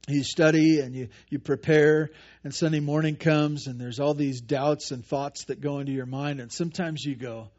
you 0.07 0.23
study 0.23 0.79
and 0.79 0.95
you, 0.95 1.09
you 1.29 1.39
prepare, 1.39 2.11
and 2.43 2.53
Sunday 2.53 2.79
morning 2.79 3.15
comes, 3.15 3.67
and 3.67 3.79
there's 3.79 3.99
all 3.99 4.13
these 4.13 4.41
doubts 4.41 4.91
and 4.91 5.05
thoughts 5.05 5.45
that 5.45 5.59
go 5.59 5.79
into 5.79 5.91
your 5.91 6.05
mind, 6.05 6.39
and 6.39 6.51
sometimes 6.51 7.03
you 7.03 7.15
go, 7.15 7.49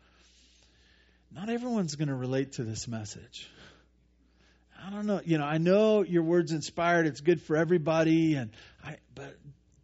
Not 1.33 1.49
everyone's 1.49 1.97
going 1.97 2.09
to 2.09 2.15
relate 2.15 2.53
to 2.53 2.65
this 2.65 2.89
message. 2.89 3.49
I 4.85 4.91
don't 4.91 5.07
know. 5.07 5.21
You 5.25 5.39
know, 5.39 5.45
I 5.45 5.59
know 5.59 6.03
your 6.03 6.23
word's 6.23 6.53
inspired. 6.53 7.07
It's 7.07 7.21
good 7.21 7.43
for 7.43 7.57
everybody, 7.57 8.35
and 8.35 8.51
I. 8.83 8.97
But 9.15 9.37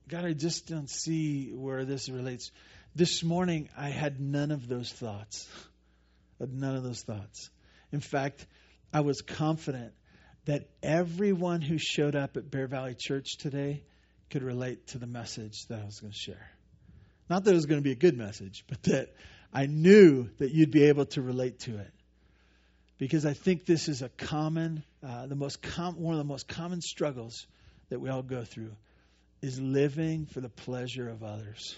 God, 0.08 0.24
I 0.24 0.34
just 0.34 0.68
don't 0.68 0.88
see 0.88 1.52
where 1.52 1.84
this 1.84 2.08
relates. 2.08 2.52
This 2.94 3.24
morning, 3.24 3.68
I 3.76 3.88
had 3.88 4.20
none 4.20 4.52
of 4.52 4.68
those 4.68 4.92
thoughts. 4.92 5.48
None 6.38 6.76
of 6.76 6.84
those 6.84 7.02
thoughts. 7.02 7.50
In 7.90 7.98
fact, 7.98 8.46
I 8.92 9.00
was 9.00 9.20
confident 9.20 9.94
that 10.44 10.68
everyone 10.80 11.60
who 11.60 11.76
showed 11.78 12.14
up 12.14 12.36
at 12.36 12.48
Bear 12.48 12.68
Valley 12.68 12.94
Church 12.96 13.36
today 13.36 13.82
could 14.30 14.44
relate 14.44 14.86
to 14.88 14.98
the 14.98 15.08
message 15.08 15.66
that 15.70 15.80
I 15.80 15.84
was 15.84 15.98
going 15.98 16.12
to 16.12 16.18
share. 16.18 16.50
Not 17.28 17.42
that 17.42 17.50
it 17.50 17.54
was 17.54 17.66
going 17.66 17.80
to 17.80 17.84
be 17.84 17.90
a 17.90 17.96
good 17.96 18.16
message, 18.16 18.64
but 18.68 18.84
that 18.84 19.12
I 19.52 19.66
knew 19.66 20.28
that 20.38 20.52
you'd 20.52 20.70
be 20.70 20.84
able 20.84 21.06
to 21.06 21.22
relate 21.22 21.58
to 21.60 21.78
it. 21.78 21.92
Because 22.98 23.26
I 23.26 23.32
think 23.32 23.66
this 23.66 23.88
is 23.88 24.02
a 24.02 24.08
common, 24.08 24.84
uh, 25.04 25.26
the 25.26 25.34
most 25.34 25.62
com- 25.62 26.00
one 26.00 26.14
of 26.14 26.18
the 26.18 26.24
most 26.24 26.46
common 26.46 26.80
struggles 26.80 27.44
that 27.88 28.00
we 28.00 28.08
all 28.08 28.22
go 28.22 28.44
through 28.44 28.70
is 29.42 29.60
living 29.60 30.26
for 30.26 30.40
the 30.40 30.48
pleasure 30.48 31.08
of 31.08 31.22
others, 31.22 31.76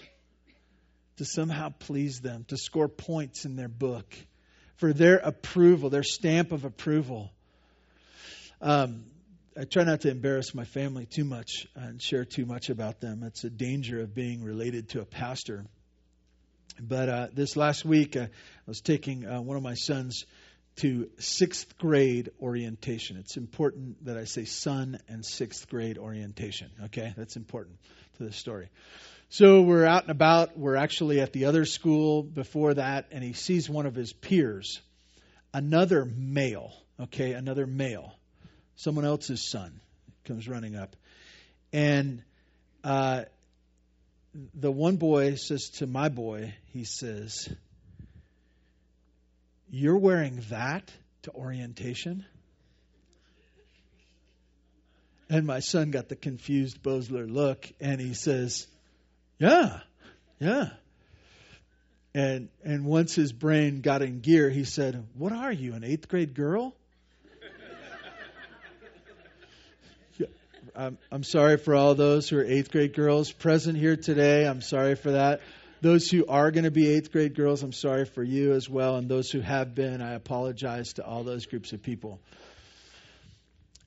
to 1.17 1.25
somehow 1.25 1.69
please 1.69 2.19
them, 2.21 2.45
to 2.47 2.57
score 2.57 2.87
points 2.87 3.45
in 3.45 3.55
their 3.55 3.67
book, 3.67 4.05
for 4.77 4.93
their 4.93 5.17
approval, 5.17 5.89
their 5.89 6.03
stamp 6.03 6.51
of 6.51 6.65
approval. 6.65 7.31
Um, 8.61 9.05
I 9.59 9.65
try 9.65 9.83
not 9.83 10.01
to 10.01 10.09
embarrass 10.09 10.55
my 10.55 10.63
family 10.63 11.05
too 11.05 11.25
much 11.25 11.67
and 11.75 12.01
share 12.01 12.23
too 12.23 12.45
much 12.45 12.69
about 12.69 13.01
them. 13.01 13.23
It's 13.23 13.43
a 13.43 13.49
danger 13.49 13.99
of 13.99 14.15
being 14.15 14.43
related 14.43 14.89
to 14.89 15.01
a 15.01 15.05
pastor. 15.05 15.65
But 16.79 17.09
uh, 17.09 17.27
this 17.33 17.57
last 17.57 17.83
week, 17.83 18.15
uh, 18.15 18.21
I 18.21 18.27
was 18.67 18.79
taking 18.79 19.25
uh, 19.25 19.41
one 19.41 19.57
of 19.57 19.63
my 19.63 19.73
sons 19.73 20.23
to 20.79 21.09
sixth 21.17 21.77
grade 21.77 22.31
orientation. 22.41 23.17
It's 23.17 23.37
important 23.37 24.05
that 24.05 24.17
I 24.17 24.23
say 24.23 24.45
son 24.45 24.99
and 25.09 25.25
sixth 25.25 25.69
grade 25.69 25.97
orientation. 25.97 26.71
Okay, 26.85 27.13
that's 27.17 27.35
important 27.35 27.77
to 28.17 28.23
the 28.23 28.31
story. 28.31 28.69
So 29.29 29.61
we're 29.61 29.85
out 29.85 30.03
and 30.03 30.11
about. 30.11 30.57
We're 30.57 30.75
actually 30.75 31.19
at 31.19 31.33
the 31.33 31.45
other 31.45 31.65
school 31.65 32.23
before 32.23 32.73
that, 32.75 33.07
and 33.11 33.23
he 33.23 33.33
sees 33.33 33.69
one 33.69 33.85
of 33.85 33.93
his 33.93 34.13
peers, 34.13 34.81
another 35.53 36.05
male. 36.05 36.73
Okay, 36.99 37.33
another 37.33 37.67
male, 37.67 38.13
someone 38.75 39.05
else's 39.05 39.49
son, 39.49 39.79
comes 40.25 40.47
running 40.47 40.75
up, 40.75 40.95
and 41.71 42.23
uh, 42.83 43.23
the 44.53 44.71
one 44.71 44.95
boy 44.95 45.35
says 45.35 45.69
to 45.77 45.87
my 45.87 46.09
boy, 46.09 46.53
he 46.73 46.83
says 46.83 47.49
you're 49.69 49.97
wearing 49.97 50.43
that 50.49 50.91
to 51.23 51.31
orientation? 51.31 52.25
And 55.29 55.45
my 55.45 55.59
son 55.59 55.91
got 55.91 56.09
the 56.09 56.15
confused 56.15 56.81
Bosler 56.81 57.31
look 57.31 57.71
and 57.79 58.01
he 58.01 58.15
says, 58.15 58.65
Yeah, 59.37 59.81
yeah. 60.39 60.69
And 62.15 62.49
and 62.63 62.85
once 62.85 63.13
his 63.13 63.31
brain 63.31 63.81
got 63.81 64.01
in 64.01 64.21
gear, 64.21 64.49
he 64.49 64.63
said, 64.63 65.05
What 65.13 65.31
are 65.31 65.51
you, 65.51 65.75
an 65.75 65.83
eighth 65.83 66.07
grade 66.07 66.33
girl? 66.33 66.73
I'm, 70.75 70.97
I'm 71.11 71.23
sorry 71.23 71.57
for 71.57 71.75
all 71.75 71.93
those 71.93 72.27
who 72.27 72.39
are 72.39 72.43
eighth 72.43 72.71
grade 72.71 72.95
girls 72.95 73.31
present 73.31 73.77
here 73.77 73.95
today. 73.95 74.47
I'm 74.47 74.61
sorry 74.61 74.95
for 74.95 75.11
that. 75.11 75.41
Those 75.81 76.09
who 76.09 76.25
are 76.27 76.51
going 76.51 76.65
to 76.65 76.71
be 76.71 76.89
eighth 76.89 77.11
grade 77.11 77.35
girls, 77.35 77.63
I'm 77.63 77.71
sorry 77.71 78.05
for 78.05 78.21
you 78.21 78.53
as 78.53 78.69
well. 78.69 78.97
And 78.97 79.07
those 79.07 79.29
who 79.29 79.39
have 79.39 79.75
been, 79.75 80.01
I 80.01 80.13
apologize 80.13 80.93
to 80.93 81.05
all 81.05 81.23
those 81.23 81.45
groups 81.45 81.71
of 81.71 81.81
people. 81.81 82.19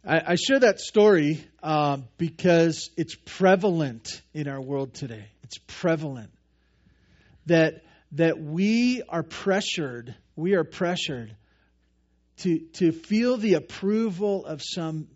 I, 0.05 0.33
I 0.33 0.35
share 0.37 0.59
that 0.61 0.81
story 0.81 1.45
um, 1.63 2.05
because 2.17 2.91
it's 2.97 3.15
prevalent 3.15 4.23
in 4.33 4.49
our 4.49 4.61
world 4.61 4.95
today. 4.95 5.27
It's 5.45 5.59
prevalent 5.67 6.31
that 7.47 7.85
that 8.13 8.39
we 8.39 9.03
are 9.09 9.23
pressured. 9.23 10.15
We 10.35 10.55
are 10.55 10.65
pressured 10.65 11.35
to 12.39 12.59
to 12.75 12.93
feel 12.93 13.37
the 13.37 13.55
approval 13.55 14.45
of 14.47 14.61
some 14.63 15.09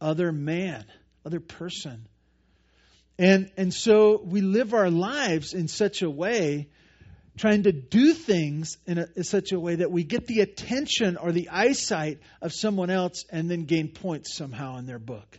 other 0.00 0.32
man, 0.32 0.84
other 1.26 1.40
person. 1.40 2.06
And, 3.18 3.50
and 3.56 3.72
so 3.72 4.20
we 4.24 4.40
live 4.40 4.74
our 4.74 4.90
lives 4.90 5.52
in 5.52 5.68
such 5.68 6.02
a 6.02 6.10
way, 6.10 6.68
trying 7.36 7.64
to 7.64 7.72
do 7.72 8.14
things 8.14 8.78
in, 8.86 8.98
a, 8.98 9.06
in 9.16 9.24
such 9.24 9.52
a 9.52 9.60
way 9.60 9.76
that 9.76 9.90
we 9.90 10.04
get 10.04 10.26
the 10.26 10.40
attention 10.40 11.16
or 11.16 11.32
the 11.32 11.50
eyesight 11.50 12.20
of 12.40 12.52
someone 12.52 12.90
else 12.90 13.24
and 13.30 13.50
then 13.50 13.64
gain 13.64 13.88
points 13.88 14.34
somehow 14.34 14.78
in 14.78 14.86
their 14.86 14.98
book. 14.98 15.38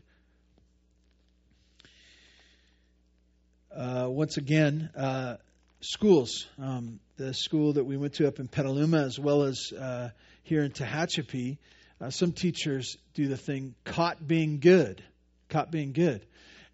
Uh, 3.76 4.08
once 4.08 4.38
again, 4.38 4.90
uh, 4.96 5.38
schools. 5.82 6.48
Um, 6.60 7.00
the 7.18 7.34
school 7.34 7.74
that 7.74 7.84
we 7.84 7.98
went 7.98 8.14
to 8.16 8.28
up 8.28 8.40
in 8.40 8.48
Petaluma, 8.48 9.04
as 9.04 9.20
well 9.20 9.44
as 9.44 9.72
uh, 9.72 10.10
here 10.44 10.64
in 10.64 10.72
Tehachapi, 10.72 11.58
uh, 12.00 12.10
some 12.10 12.34
teachers 12.34 12.98
do 13.14 13.28
the 13.28 13.38
thing 13.38 13.76
caught 13.84 14.26
being 14.26 14.60
good. 14.60 15.04
Caught 15.50 15.72
being 15.72 15.94
good. 15.94 16.26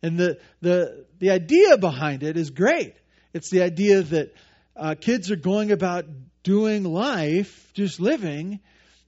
And 0.01 0.17
the, 0.17 0.39
the, 0.61 1.05
the 1.19 1.31
idea 1.31 1.77
behind 1.77 2.23
it 2.23 2.37
is 2.37 2.49
great. 2.49 2.95
It's 3.33 3.49
the 3.49 3.63
idea 3.63 4.01
that 4.01 4.33
uh, 4.75 4.95
kids 4.99 5.31
are 5.31 5.35
going 5.35 5.71
about 5.71 6.05
doing 6.43 6.83
life, 6.83 7.71
just 7.73 7.99
living, 7.99 8.59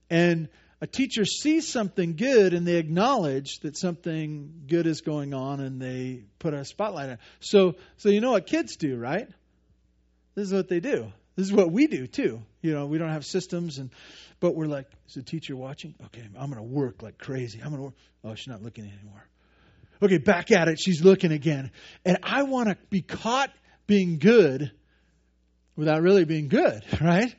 and 0.10 0.50
a 0.82 0.88
teacher 0.88 1.26
sees 1.26 1.68
something 1.68 2.16
good 2.16 2.54
and 2.54 2.68
they 2.68 2.76
acknowledge 2.76 3.60
that 3.60 3.78
something 3.78 4.64
good 4.68 4.88
is 4.88 5.02
going 5.02 5.34
on 5.34 5.60
and 5.60 5.80
they 5.80 6.24
put 6.40 6.54
a 6.54 6.66
spotlight 6.66 7.06
on 7.06 7.12
it. 7.12 7.20
So, 7.40 7.76
so 7.98 8.10
you 8.10 8.20
know 8.20 8.32
what 8.32 8.48
kids 8.48 8.76
do, 8.78 8.98
right? 8.98 9.30
This 10.36 10.48
is 10.48 10.54
what 10.54 10.70
they 10.70 10.80
do. 10.80 11.12
This 11.36 11.48
is 11.48 11.54
what 11.54 11.72
we 11.72 11.88
do 11.88 12.08
too. 12.08 12.42
You 12.62 12.74
know, 12.74 12.88
we 12.88 12.98
don't 12.98 13.12
have 13.12 13.26
systems, 13.26 13.78
and 13.78 13.90
but 14.40 14.56
we're 14.56 14.66
like, 14.66 14.88
is 15.08 15.14
the 15.14 15.24
teacher 15.24 15.56
watching? 15.56 15.96
Okay, 16.08 16.28
I'm 16.38 16.52
going 16.52 16.62
to 16.62 16.62
work 16.62 17.02
like 17.02 17.18
crazy. 17.18 17.60
I'm 17.60 17.70
going 17.70 17.78
to 17.78 17.84
work. 17.84 17.94
Oh, 18.24 18.36
she's 18.36 18.48
not 18.48 18.62
looking 18.62 18.84
anymore. 18.84 19.26
Okay, 20.01 20.17
back 20.17 20.51
at 20.51 20.67
it. 20.67 20.79
She's 20.79 21.03
looking 21.03 21.31
again, 21.31 21.72
and 22.05 22.17
I 22.24 22.43
want 22.43 22.70
to 22.70 22.77
be 22.89 23.01
caught 23.01 23.51
being 23.86 24.17
good 24.17 24.72
without 25.75 26.01
really 26.01 26.25
being 26.25 26.48
good, 26.48 26.84
right? 27.01 27.34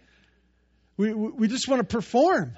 We 0.97 1.13
we 1.13 1.49
just 1.49 1.69
want 1.69 1.81
to 1.81 1.93
perform. 1.97 2.57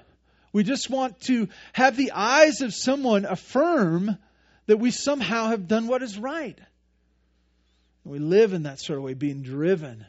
We 0.53 0.63
just 0.63 0.89
want 0.89 1.21
to 1.23 1.49
have 1.73 1.97
the 1.97 2.13
eyes 2.13 2.61
of 2.61 2.75
someone 2.75 3.25
affirm 3.25 4.19
that 4.67 4.77
we 4.77 4.91
somehow 4.91 5.49
have 5.49 5.67
done 5.67 5.89
what 5.89 6.03
is 6.03 6.19
right. 6.19 6.59
We 8.05 8.19
live 8.19 8.53
in 8.53 8.65
that 8.65 8.81
sort 8.81 8.99
of 8.99 9.05
way, 9.05 9.15
being 9.15 9.43
driven 9.43 10.05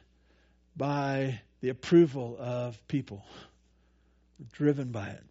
by 0.75 1.39
the 1.61 1.69
approval 1.69 2.35
of 2.37 2.77
people. 2.87 3.23
We're 4.37 4.47
driven 4.51 4.91
by 4.91 5.07
it. 5.07 5.23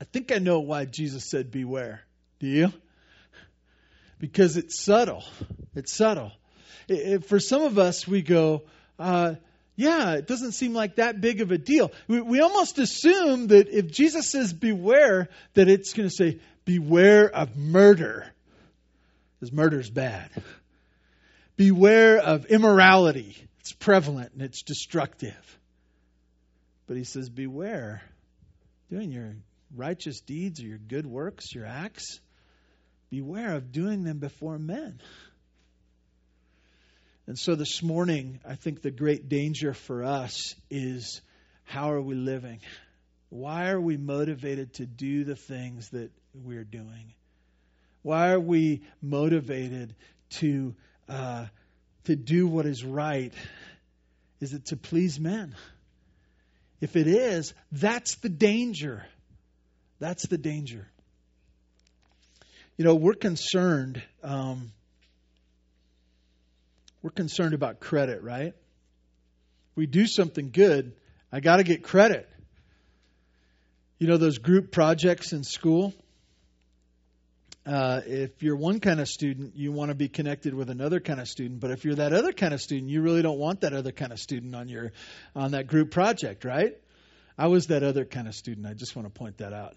I 0.00 0.04
think 0.04 0.32
I 0.32 0.38
know 0.38 0.60
why 0.60 0.86
Jesus 0.86 1.24
said, 1.24 1.50
Beware. 1.50 2.00
Do 2.40 2.46
you? 2.46 2.72
Because 4.18 4.56
it's 4.56 4.82
subtle. 4.82 5.24
It's 5.74 5.92
subtle. 5.92 6.32
It, 6.88 6.94
it, 6.94 7.24
for 7.26 7.38
some 7.38 7.62
of 7.62 7.78
us, 7.78 8.06
we 8.06 8.22
go, 8.22 8.62
uh, 8.98 9.34
yeah, 9.76 10.14
it 10.14 10.26
doesn't 10.26 10.52
seem 10.52 10.72
like 10.72 10.96
that 10.96 11.20
big 11.20 11.42
of 11.42 11.50
a 11.50 11.58
deal. 11.58 11.92
We, 12.08 12.20
we 12.20 12.40
almost 12.40 12.78
assume 12.78 13.48
that 13.48 13.68
if 13.68 13.90
Jesus 13.90 14.30
says 14.30 14.52
beware, 14.52 15.28
that 15.54 15.68
it's 15.68 15.92
going 15.92 16.08
to 16.08 16.14
say, 16.14 16.40
beware 16.64 17.28
of 17.28 17.56
murder, 17.56 18.26
because 19.38 19.52
murder's 19.52 19.90
bad. 19.90 20.30
Beware 21.56 22.18
of 22.18 22.46
immorality. 22.46 23.36
It's 23.60 23.72
prevalent 23.72 24.32
and 24.32 24.42
it's 24.42 24.62
destructive. 24.62 25.58
But 26.86 26.96
he 26.96 27.04
says, 27.04 27.28
beware 27.28 28.02
doing 28.90 29.10
your 29.10 29.34
righteous 29.74 30.20
deeds 30.20 30.62
or 30.62 30.66
your 30.66 30.78
good 30.78 31.06
works, 31.06 31.54
your 31.54 31.66
acts. 31.66 32.20
Beware 33.10 33.54
of 33.54 33.72
doing 33.72 34.04
them 34.04 34.18
before 34.18 34.58
men. 34.58 35.00
And 37.26 37.38
so 37.38 37.54
this 37.54 37.82
morning, 37.82 38.40
I 38.46 38.54
think 38.54 38.82
the 38.82 38.90
great 38.90 39.28
danger 39.28 39.74
for 39.74 40.04
us 40.04 40.54
is 40.70 41.20
how 41.64 41.90
are 41.90 42.00
we 42.00 42.14
living? 42.14 42.60
Why 43.30 43.70
are 43.70 43.80
we 43.80 43.96
motivated 43.96 44.74
to 44.74 44.86
do 44.86 45.24
the 45.24 45.34
things 45.34 45.88
that 45.90 46.10
we're 46.34 46.64
doing? 46.64 47.14
Why 48.02 48.30
are 48.30 48.40
we 48.40 48.82
motivated 49.02 49.94
to 50.38 50.76
uh, 51.08 51.46
to 52.04 52.14
do 52.14 52.46
what 52.46 52.66
is 52.66 52.84
right? 52.84 53.32
Is 54.40 54.52
it 54.52 54.66
to 54.66 54.76
please 54.76 55.18
men? 55.18 55.54
If 56.80 56.94
it 56.94 57.08
is, 57.08 57.52
that's 57.72 58.16
the 58.16 58.28
danger. 58.28 59.04
That's 59.98 60.26
the 60.26 60.38
danger. 60.38 60.86
You 62.76 62.84
know, 62.84 62.94
we're 62.94 63.14
concerned. 63.14 64.02
Um, 64.22 64.72
we're 67.02 67.10
concerned 67.10 67.54
about 67.54 67.80
credit, 67.80 68.22
right? 68.22 68.54
We 69.76 69.86
do 69.86 70.06
something 70.06 70.50
good, 70.50 70.92
I 71.32 71.40
got 71.40 71.56
to 71.56 71.64
get 71.64 71.82
credit. 71.82 72.28
You 73.98 74.06
know, 74.06 74.16
those 74.16 74.38
group 74.38 74.72
projects 74.72 75.32
in 75.32 75.44
school? 75.44 75.94
Uh, 77.64 78.00
if 78.06 78.42
you're 78.42 78.56
one 78.56 78.78
kind 78.80 79.00
of 79.00 79.08
student, 79.08 79.56
you 79.56 79.72
want 79.72 79.90
to 79.90 79.94
be 79.94 80.08
connected 80.08 80.54
with 80.54 80.70
another 80.70 81.00
kind 81.00 81.20
of 81.20 81.28
student. 81.28 81.60
But 81.60 81.72
if 81.72 81.84
you're 81.84 81.96
that 81.96 82.12
other 82.12 82.32
kind 82.32 82.54
of 82.54 82.60
student, 82.60 82.90
you 82.90 83.02
really 83.02 83.22
don't 83.22 83.38
want 83.38 83.62
that 83.62 83.72
other 83.72 83.90
kind 83.90 84.12
of 84.12 84.18
student 84.18 84.54
on 84.54 84.68
your 84.68 84.92
on 85.34 85.50
that 85.52 85.66
group 85.66 85.90
project, 85.90 86.44
right? 86.44 86.76
I 87.36 87.48
was 87.48 87.66
that 87.66 87.82
other 87.82 88.04
kind 88.04 88.28
of 88.28 88.34
student. 88.34 88.66
I 88.66 88.74
just 88.74 88.94
want 88.94 89.12
to 89.12 89.18
point 89.18 89.38
that 89.38 89.52
out. 89.52 89.74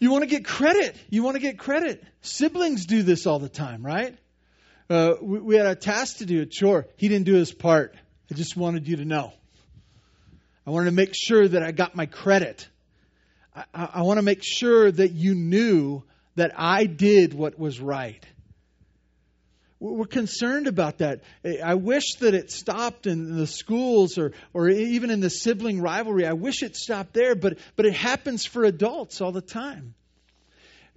You 0.00 0.10
want 0.10 0.22
to 0.22 0.28
get 0.28 0.46
credit. 0.46 0.96
You 1.10 1.22
want 1.22 1.36
to 1.36 1.40
get 1.40 1.58
credit. 1.58 2.02
Siblings 2.22 2.86
do 2.86 3.02
this 3.02 3.26
all 3.26 3.38
the 3.38 3.50
time, 3.50 3.84
right? 3.84 4.16
Uh, 4.88 5.14
we, 5.20 5.38
we, 5.38 5.56
had 5.56 5.66
a 5.66 5.76
task 5.76 6.16
to 6.18 6.26
do, 6.26 6.40
a 6.40 6.46
chore. 6.46 6.86
He 6.96 7.08
didn't 7.08 7.26
do 7.26 7.34
his 7.34 7.52
part. 7.52 7.94
I 8.30 8.34
just 8.34 8.56
wanted 8.56 8.88
you 8.88 8.96
to 8.96 9.04
know. 9.04 9.32
I 10.66 10.70
wanted 10.70 10.86
to 10.86 10.96
make 10.96 11.14
sure 11.14 11.46
that 11.46 11.62
I 11.62 11.70
got 11.70 11.94
my 11.94 12.06
credit. 12.06 12.66
I, 13.54 13.64
I, 13.74 13.88
I 13.94 14.02
want 14.02 14.18
to 14.18 14.22
make 14.22 14.42
sure 14.42 14.90
that 14.90 15.12
you 15.12 15.34
knew 15.34 16.02
that 16.34 16.52
I 16.56 16.86
did 16.86 17.34
what 17.34 17.58
was 17.58 17.78
right. 17.78 18.24
We're 19.80 20.04
concerned 20.04 20.66
about 20.66 20.98
that. 20.98 21.22
I 21.64 21.74
wish 21.74 22.16
that 22.16 22.34
it 22.34 22.50
stopped 22.50 23.06
in 23.06 23.38
the 23.38 23.46
schools 23.46 24.18
or, 24.18 24.32
or 24.52 24.68
even 24.68 25.10
in 25.10 25.20
the 25.20 25.30
sibling 25.30 25.80
rivalry. 25.80 26.26
I 26.26 26.34
wish 26.34 26.62
it 26.62 26.76
stopped 26.76 27.14
there, 27.14 27.34
but, 27.34 27.58
but 27.76 27.86
it 27.86 27.94
happens 27.94 28.44
for 28.44 28.64
adults 28.64 29.22
all 29.22 29.32
the 29.32 29.40
time. 29.40 29.94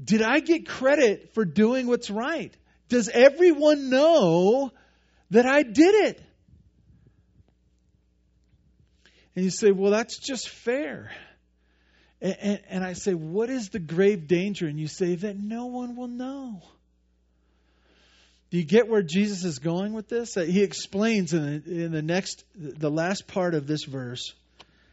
Did 0.03 0.21
I 0.21 0.41
get 0.41 0.67
credit 0.67 1.33
for 1.33 1.45
doing 1.45 1.87
what's 1.87 2.09
right? 2.09 2.53
Does 2.89 3.07
everyone 3.07 3.89
know 3.89 4.73
that 5.31 5.45
I 5.45 5.63
did 5.63 5.95
it? 5.95 6.21
And 9.35 9.45
you 9.45 9.51
say, 9.51 9.71
well, 9.71 9.91
that's 9.91 10.17
just 10.17 10.49
fair. 10.49 11.09
And, 12.21 12.37
and, 12.41 12.61
and, 12.69 12.83
I 12.83 12.93
say, 12.93 13.13
what 13.13 13.49
is 13.49 13.69
the 13.69 13.79
grave 13.79 14.27
danger? 14.27 14.67
And 14.67 14.79
you 14.79 14.87
say, 14.87 15.15
that 15.15 15.37
no 15.37 15.67
one 15.67 15.95
will 15.95 16.07
know. 16.07 16.61
Do 18.53 18.59
you 18.59 18.63
get 18.63 18.87
where 18.87 19.01
Jesus 19.01 19.43
is 19.43 19.59
going 19.59 19.91
with 19.91 20.07
this? 20.07 20.37
Uh, 20.37 20.43
he 20.43 20.63
explains 20.63 21.33
in 21.33 21.41
the, 21.65 21.85
in 21.85 21.91
the 21.91 22.01
next, 22.01 22.45
the 22.55 22.89
last 22.89 23.27
part 23.27 23.55
of 23.55 23.67
this 23.67 23.83
verse, 23.83 24.33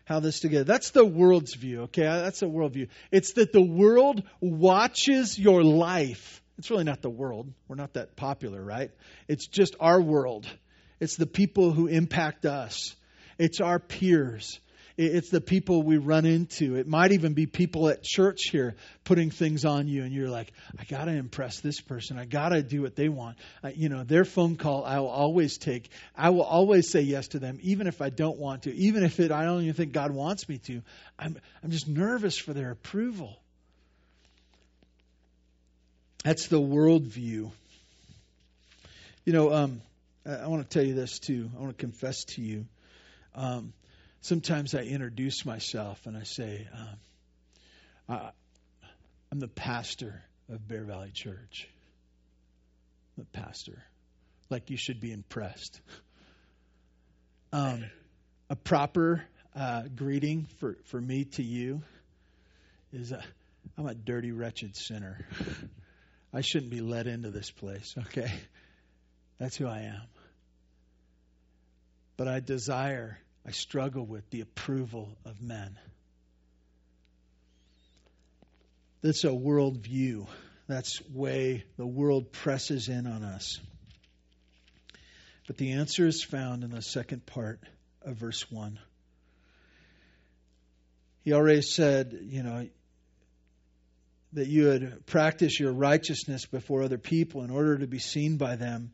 how 0.04 0.18
this 0.18 0.40
together. 0.40 0.64
That's 0.64 0.90
the 0.90 1.04
world's 1.04 1.54
view, 1.54 1.82
okay? 1.82 2.06
Uh, 2.06 2.22
that's 2.22 2.40
the 2.40 2.48
world 2.48 2.72
view. 2.72 2.88
It's 3.12 3.34
that 3.34 3.52
the 3.52 3.62
world 3.62 4.22
watches 4.40 5.38
your 5.38 5.62
life 5.62 6.40
it's 6.60 6.70
really 6.70 6.84
not 6.84 7.00
the 7.00 7.08
world. 7.08 7.50
We're 7.68 7.76
not 7.76 7.94
that 7.94 8.16
popular, 8.16 8.62
right? 8.62 8.90
It's 9.28 9.46
just 9.46 9.76
our 9.80 9.98
world. 9.98 10.46
It's 11.00 11.16
the 11.16 11.24
people 11.24 11.72
who 11.72 11.86
impact 11.86 12.44
us. 12.44 12.94
It's 13.38 13.62
our 13.62 13.78
peers. 13.78 14.60
It's 15.02 15.30
the 15.30 15.40
people 15.40 15.82
we 15.82 15.96
run 15.96 16.26
into. 16.26 16.76
It 16.76 16.86
might 16.86 17.12
even 17.12 17.32
be 17.32 17.46
people 17.46 17.88
at 17.88 18.02
church 18.02 18.50
here 18.50 18.76
putting 19.04 19.30
things 19.30 19.64
on 19.64 19.88
you, 19.88 20.02
and 20.02 20.12
you're 20.12 20.28
like, 20.28 20.52
I 20.78 20.84
got 20.84 21.06
to 21.06 21.12
impress 21.12 21.60
this 21.60 21.80
person. 21.80 22.18
I 22.18 22.26
got 22.26 22.50
to 22.50 22.62
do 22.62 22.82
what 22.82 22.96
they 22.96 23.08
want. 23.08 23.38
you 23.74 23.88
know, 23.88 24.04
their 24.04 24.26
phone 24.26 24.56
call 24.56 24.84
I 24.84 24.98
will 24.98 25.08
always 25.08 25.56
take. 25.56 25.88
I 26.14 26.28
will 26.28 26.42
always 26.42 26.90
say 26.90 27.00
yes 27.00 27.28
to 27.28 27.38
them, 27.38 27.58
even 27.62 27.86
if 27.86 28.02
I 28.02 28.10
don't 28.10 28.36
want 28.36 28.64
to, 28.64 28.74
even 28.74 29.02
if 29.02 29.18
it, 29.20 29.32
I 29.32 29.44
don't 29.44 29.62
even 29.62 29.72
think 29.72 29.92
God 29.92 30.10
wants 30.10 30.46
me 30.50 30.58
to. 30.66 30.82
I'm, 31.18 31.38
I'm 31.64 31.70
just 31.70 31.88
nervous 31.88 32.36
for 32.36 32.52
their 32.52 32.70
approval. 32.70 33.38
That's 36.24 36.48
the 36.48 36.60
worldview. 36.60 37.50
You 39.24 39.32
know, 39.32 39.50
um, 39.50 39.80
I, 40.26 40.34
I 40.34 40.46
want 40.48 40.68
to 40.68 40.68
tell 40.68 40.86
you 40.86 40.94
this 40.94 41.18
too. 41.18 41.48
I 41.56 41.62
want 41.62 41.70
to 41.74 41.80
confess 41.80 42.24
to 42.34 42.42
you. 42.42 42.66
Um, 43.34 43.72
sometimes 44.20 44.74
I 44.74 44.82
introduce 44.82 45.44
myself 45.44 46.06
and 46.06 46.16
I 46.16 46.24
say, 46.24 46.68
um, 46.72 46.98
I, 48.08 48.30
I'm 49.32 49.40
the 49.40 49.48
pastor 49.48 50.22
of 50.48 50.66
Bear 50.66 50.84
Valley 50.84 51.12
Church. 51.12 51.68
The 53.16 53.24
pastor. 53.24 53.82
Like 54.48 54.70
you 54.70 54.76
should 54.76 55.00
be 55.00 55.12
impressed. 55.12 55.80
Um, 57.52 57.84
a 58.48 58.56
proper 58.56 59.22
uh, 59.54 59.82
greeting 59.94 60.46
for, 60.58 60.76
for 60.86 61.00
me 61.00 61.24
to 61.24 61.42
you 61.42 61.82
is 62.92 63.12
"I'm 63.78 63.86
a 63.86 63.94
dirty, 63.94 64.32
wretched 64.32 64.76
sinner. 64.76 65.26
I 66.32 66.42
shouldn't 66.42 66.70
be 66.70 66.80
let 66.80 67.06
into 67.06 67.30
this 67.30 67.50
place, 67.50 67.94
okay? 67.98 68.30
That's 69.38 69.56
who 69.56 69.66
I 69.66 69.80
am. 69.80 70.02
But 72.16 72.28
I 72.28 72.40
desire, 72.40 73.18
I 73.50 73.52
struggle 73.52 74.06
with 74.06 74.30
the 74.30 74.42
approval 74.42 75.08
of 75.24 75.42
men. 75.42 75.76
That's 79.02 79.24
a 79.24 79.30
worldview. 79.30 80.28
That's 80.68 81.02
way 81.10 81.64
the 81.76 81.84
world 81.84 82.30
presses 82.30 82.88
in 82.88 83.08
on 83.08 83.24
us. 83.24 83.58
But 85.48 85.56
the 85.56 85.72
answer 85.72 86.06
is 86.06 86.22
found 86.22 86.62
in 86.62 86.70
the 86.70 86.80
second 86.80 87.26
part 87.26 87.58
of 88.02 88.18
verse 88.18 88.48
1. 88.52 88.78
He 91.24 91.32
already 91.32 91.62
said, 91.62 92.16
you 92.22 92.44
know, 92.44 92.68
that 94.34 94.46
you 94.46 94.66
would 94.66 95.06
practice 95.06 95.58
your 95.58 95.72
righteousness 95.72 96.46
before 96.46 96.84
other 96.84 96.98
people 96.98 97.42
in 97.42 97.50
order 97.50 97.78
to 97.78 97.88
be 97.88 97.98
seen 97.98 98.36
by 98.36 98.54
them. 98.54 98.92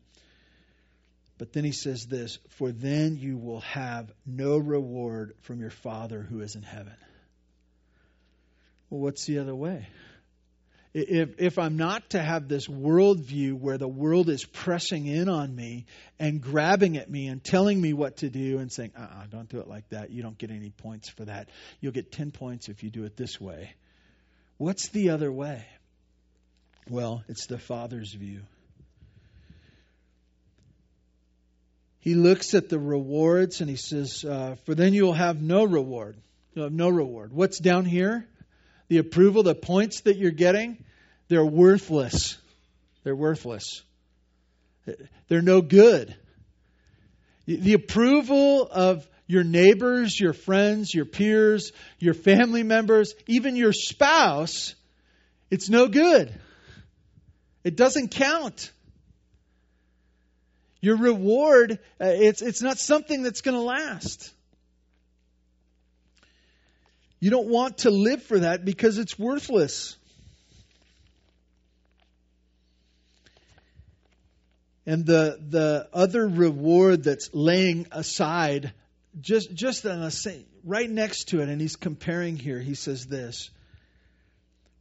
But 1.37 1.53
then 1.53 1.63
he 1.63 1.71
says 1.71 2.05
this 2.05 2.39
For 2.57 2.71
then 2.71 3.17
you 3.17 3.37
will 3.37 3.61
have 3.61 4.11
no 4.25 4.57
reward 4.57 5.35
from 5.41 5.59
your 5.59 5.69
Father 5.69 6.21
who 6.21 6.41
is 6.41 6.55
in 6.55 6.63
heaven. 6.63 6.95
Well, 8.89 9.01
what's 9.01 9.25
the 9.25 9.39
other 9.39 9.55
way? 9.55 9.87
if, 10.99 11.39
if 11.39 11.59
I'm 11.59 11.77
not 11.77 12.11
to 12.11 12.21
have 12.21 12.47
this 12.47 12.67
worldview 12.67 13.53
where 13.53 13.77
the 13.77 13.87
world 13.87 14.29
is 14.29 14.43
pressing 14.45 15.05
in 15.05 15.29
on 15.29 15.55
me 15.55 15.85
and 16.17 16.41
grabbing 16.41 16.97
at 16.97 17.09
me 17.09 17.27
and 17.27 17.43
telling 17.43 17.79
me 17.79 17.93
what 17.93 18.17
to 18.17 18.29
do 18.29 18.57
and 18.57 18.71
saying, 18.71 18.93
uh 18.97 19.01
uh-uh, 19.01 19.27
don't 19.29 19.47
do 19.47 19.59
it 19.59 19.67
like 19.67 19.87
that. 19.89 20.09
You 20.09 20.23
don't 20.23 20.37
get 20.37 20.49
any 20.49 20.71
points 20.71 21.09
for 21.09 21.25
that. 21.25 21.49
You'll 21.81 21.91
get 21.91 22.11
10 22.11 22.31
points 22.31 22.67
if 22.67 22.83
you 22.83 22.89
do 22.89 23.03
it 23.03 23.15
this 23.15 23.39
way. 23.39 23.75
What's 24.57 24.89
the 24.89 25.11
other 25.11 25.31
way? 25.31 25.65
Well, 26.89 27.23
it's 27.27 27.45
the 27.45 27.59
Father's 27.59 28.13
view. 28.13 28.41
He 32.07 32.15
looks 32.15 32.53
at 32.53 32.69
the 32.69 32.79
rewards 32.79 33.59
and 33.59 33.69
he 33.69 33.75
says, 33.75 34.23
uh, 34.23 34.55
For 34.63 34.73
then 34.73 34.93
you 34.93 35.03
will 35.03 35.11
have 35.11 35.41
no 35.41 35.65
reward. 35.65 36.15
You'll 36.53 36.63
have 36.63 36.71
no 36.71 36.87
reward. 36.87 37.33
What's 37.33 37.59
down 37.59 37.83
here? 37.83 38.25
The 38.87 38.99
approval, 38.99 39.43
the 39.43 39.53
points 39.53 39.99
that 40.03 40.15
you're 40.15 40.31
getting, 40.31 40.85
they're 41.27 41.43
worthless. 41.43 42.37
They're 43.03 43.13
worthless. 43.13 43.83
They're 45.27 45.41
no 45.41 45.59
good. 45.61 46.15
The 47.45 47.73
approval 47.73 48.65
of 48.71 49.05
your 49.25 49.43
neighbors, 49.43 50.17
your 50.17 50.31
friends, 50.31 50.93
your 50.93 51.03
peers, 51.03 51.73
your 51.99 52.13
family 52.13 52.63
members, 52.63 53.15
even 53.27 53.57
your 53.57 53.73
spouse, 53.73 54.75
it's 55.51 55.67
no 55.67 55.89
good. 55.89 56.33
It 57.65 57.75
doesn't 57.75 58.11
count. 58.11 58.71
Your 60.87 60.95
reward, 60.95 61.79
uh, 61.99 62.05
it's, 62.05 62.41
it's 62.41 62.61
not 62.61 62.77
something 62.77 63.21
that's 63.21 63.41
going 63.41 63.57
to 63.57 63.61
last. 63.61 64.31
You 67.19 67.29
don't 67.29 67.49
want 67.49 67.79
to 67.79 67.89
live 67.89 68.23
for 68.23 68.39
that 68.39 68.63
because 68.63 68.97
it's 68.97 69.19
worthless. 69.19 69.97
And 74.85 75.05
the 75.05 75.37
the 75.49 75.89
other 75.91 76.25
reward 76.25 77.03
that's 77.03 77.31
laying 77.33 77.87
aside, 77.91 78.71
just 79.19 79.53
just 79.53 79.85
on 79.85 80.01
a, 80.01 80.11
right 80.63 80.89
next 80.89 81.25
to 81.31 81.41
it, 81.41 81.49
and 81.49 81.59
he's 81.59 81.75
comparing 81.75 82.37
here. 82.37 82.61
He 82.61 82.75
says 82.75 83.07
this: 83.07 83.49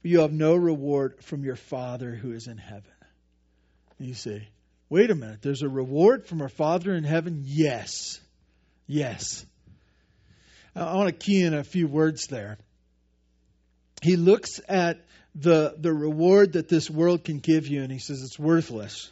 "You 0.04 0.20
have 0.20 0.32
no 0.32 0.54
reward 0.54 1.24
from 1.24 1.42
your 1.42 1.56
Father 1.56 2.12
who 2.12 2.30
is 2.30 2.46
in 2.46 2.58
heaven." 2.58 2.92
And 3.98 4.06
you 4.06 4.14
say, 4.14 4.46
"Wait 4.88 5.11
a 5.11 5.14
minute. 5.14 5.42
There's 5.42 5.62
a 5.62 5.68
reward 5.68 6.27
from 6.27 6.40
our 6.42 6.49
Father 6.49 6.94
in 6.94 7.05
heaven." 7.05 7.42
Yes, 7.44 8.20
yes. 8.87 9.44
I 10.75 10.94
want 10.94 11.09
to 11.09 11.27
key 11.27 11.42
in 11.42 11.55
a 11.55 11.64
few 11.64 11.88
words 11.88 12.27
there. 12.27 12.59
He 14.03 14.16
looks 14.16 14.61
at 14.68 15.05
the 15.35 15.75
the 15.79 15.92
reward 15.92 16.53
that 16.53 16.68
this 16.68 16.90
world 16.90 17.25
can 17.25 17.38
give 17.38 17.66
you, 17.66 17.83
and 17.83 17.90
he 17.90 17.99
says 17.99 18.22
it's 18.22 18.38
worthless. 18.38 19.11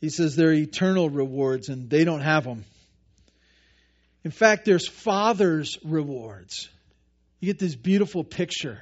He 0.00 0.10
says 0.10 0.36
they're 0.36 0.52
eternal 0.52 1.08
rewards 1.08 1.68
and 1.68 1.88
they 1.88 2.04
don't 2.04 2.20
have 2.20 2.44
them. 2.44 2.64
In 4.22 4.30
fact, 4.30 4.64
there's 4.64 4.86
Father's 4.86 5.78
rewards. 5.84 6.68
You 7.40 7.46
get 7.46 7.58
this 7.58 7.74
beautiful 7.74 8.24
picture 8.24 8.80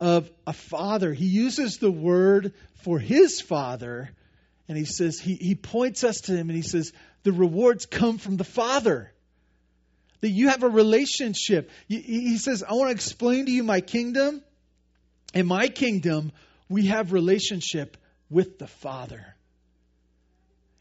of 0.00 0.30
a 0.46 0.52
father. 0.52 1.12
He 1.12 1.26
uses 1.26 1.78
the 1.78 1.90
word 1.90 2.52
for 2.82 2.98
his 2.98 3.40
father, 3.40 4.10
and 4.68 4.76
he 4.76 4.84
says, 4.84 5.18
he, 5.18 5.34
he 5.34 5.54
points 5.54 6.04
us 6.04 6.20
to 6.22 6.32
him 6.32 6.50
and 6.50 6.56
he 6.56 6.62
says, 6.62 6.92
the 7.22 7.32
rewards 7.32 7.86
come 7.86 8.18
from 8.18 8.36
the 8.36 8.44
Father. 8.44 9.12
That 10.20 10.30
you 10.30 10.48
have 10.48 10.64
a 10.64 10.68
relationship. 10.68 11.70
He 11.86 12.38
says, 12.38 12.64
I 12.68 12.72
want 12.72 12.88
to 12.88 12.94
explain 12.94 13.46
to 13.46 13.52
you 13.52 13.62
my 13.62 13.80
kingdom. 13.80 14.42
In 15.32 15.46
my 15.46 15.68
kingdom, 15.68 16.32
we 16.68 16.86
have 16.86 17.12
relationship 17.12 17.96
with 18.28 18.58
the 18.58 18.66
Father. 18.66 19.24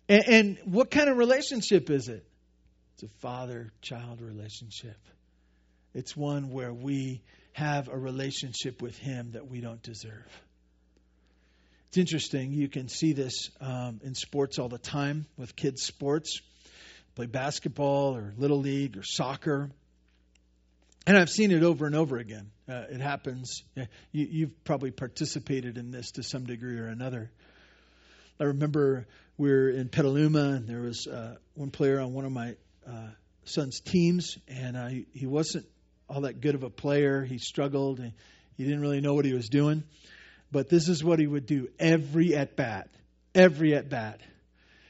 And, 0.10 0.24
and 0.28 0.58
what 0.66 0.90
kind 0.90 1.10
of 1.10 1.18
relationship 1.18 1.90
is 1.90 2.08
it? 2.08 2.26
It's 2.96 3.04
a 3.04 3.20
father 3.20 3.72
child 3.82 4.22
relationship. 4.22 4.98
It's 5.94 6.18
one 6.18 6.50
where 6.50 6.74
we 6.74 7.22
have 7.54 7.90
a 7.90 7.98
relationship 7.98 8.82
with 8.82 8.98
Him 8.98 9.32
that 9.34 9.48
we 9.48 9.62
don't 9.62 9.82
deserve. 9.84 10.28
It's 11.90 11.98
interesting. 11.98 12.52
You 12.52 12.68
can 12.68 12.90
see 12.90 13.14
this 13.14 13.50
um, 13.62 14.02
in 14.04 14.14
sports 14.14 14.60
all 14.60 14.68
the 14.68 14.78
time 14.78 15.26
with 15.38 15.56
kids' 15.56 15.84
sports. 15.84 16.42
Play 17.16 17.28
basketball 17.28 18.16
or 18.16 18.34
little 18.38 18.60
league 18.60 18.98
or 18.98 19.04
soccer. 19.04 19.70
And 21.08 21.18
I've 21.18 21.30
seen 21.30 21.52
it 21.52 21.64
over 21.64 21.86
and 21.86 21.96
over 21.96 22.18
again. 22.18 22.52
Uh, 22.68 22.84
it 22.90 23.00
happens. 23.00 23.64
You, 23.76 23.88
you've 24.12 24.64
probably 24.66 24.92
participated 24.92 25.78
in 25.78 25.90
this 25.92 26.12
to 26.12 26.24
some 26.24 26.46
degree 26.46 26.78
or 26.78 26.88
another. 26.88 27.32
I 28.40 28.44
remember 28.44 29.08
we 29.38 29.50
were 29.50 29.70
in 29.70 29.88
Petaluma, 29.88 30.50
and 30.52 30.68
there 30.68 30.82
was 30.82 31.08
uh, 31.08 31.38
one 31.56 31.72
player 31.72 32.02
on 32.02 32.14
one 32.14 32.26
of 32.26 32.34
my 32.34 32.56
uh, 32.86 33.08
son's 33.46 33.80
teams, 33.80 34.38
and 34.50 34.76
uh, 34.76 34.88
he, 34.88 35.08
he 35.14 35.26
wasn't 35.26 35.66
all 36.10 36.22
that 36.22 36.42
good 36.42 36.56
of 36.56 36.64
a 36.64 36.70
player. 36.70 37.24
He 37.24 37.38
struggled, 37.38 38.00
and 38.00 38.12
he 38.58 38.66
didn't 38.66 38.82
really 38.82 39.00
know 39.00 39.14
what 39.14 39.24
he 39.24 39.34
was 39.34 39.48
doing. 39.48 39.84
But 40.52 40.70
this 40.70 40.88
is 40.88 41.04
what 41.04 41.20
he 41.20 41.28
would 41.28 41.46
do 41.46 41.70
every 41.80 42.36
at 42.36 42.56
bat. 42.56 42.90
Every 43.36 43.76
at 43.76 43.90
bat. 43.90 44.22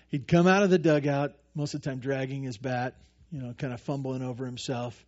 He'd 0.10 0.28
come 0.28 0.48
out 0.48 0.64
of 0.64 0.70
the 0.70 0.78
dugout, 0.78 1.34
most 1.56 1.74
of 1.74 1.82
the 1.82 1.90
time 1.90 2.00
dragging 2.00 2.44
his 2.44 2.58
bat, 2.58 2.96
you 3.32 3.42
know, 3.42 3.54
kind 3.54 3.74
of 3.74 3.82
fumbling 3.82 4.22
over 4.22 4.46
himself. 4.46 5.04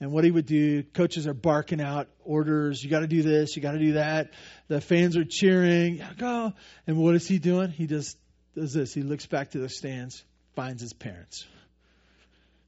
And 0.00 0.12
what 0.12 0.24
he 0.24 0.30
would 0.30 0.46
do, 0.46 0.82
coaches 0.82 1.26
are 1.26 1.34
barking 1.34 1.80
out 1.80 2.08
orders, 2.24 2.82
you 2.82 2.88
got 2.88 3.00
to 3.00 3.06
do 3.06 3.22
this, 3.22 3.54
you 3.54 3.62
got 3.62 3.72
to 3.72 3.78
do 3.78 3.92
that. 3.92 4.32
The 4.68 4.80
fans 4.80 5.16
are 5.18 5.26
cheering, 5.28 6.02
go. 6.16 6.54
And 6.86 6.96
what 6.96 7.14
is 7.14 7.28
he 7.28 7.38
doing? 7.38 7.70
He 7.70 7.86
just 7.86 8.16
does 8.56 8.72
this. 8.72 8.94
He 8.94 9.02
looks 9.02 9.26
back 9.26 9.50
to 9.50 9.58
the 9.58 9.68
stands, 9.68 10.24
finds 10.56 10.80
his 10.80 10.94
parents, 10.94 11.46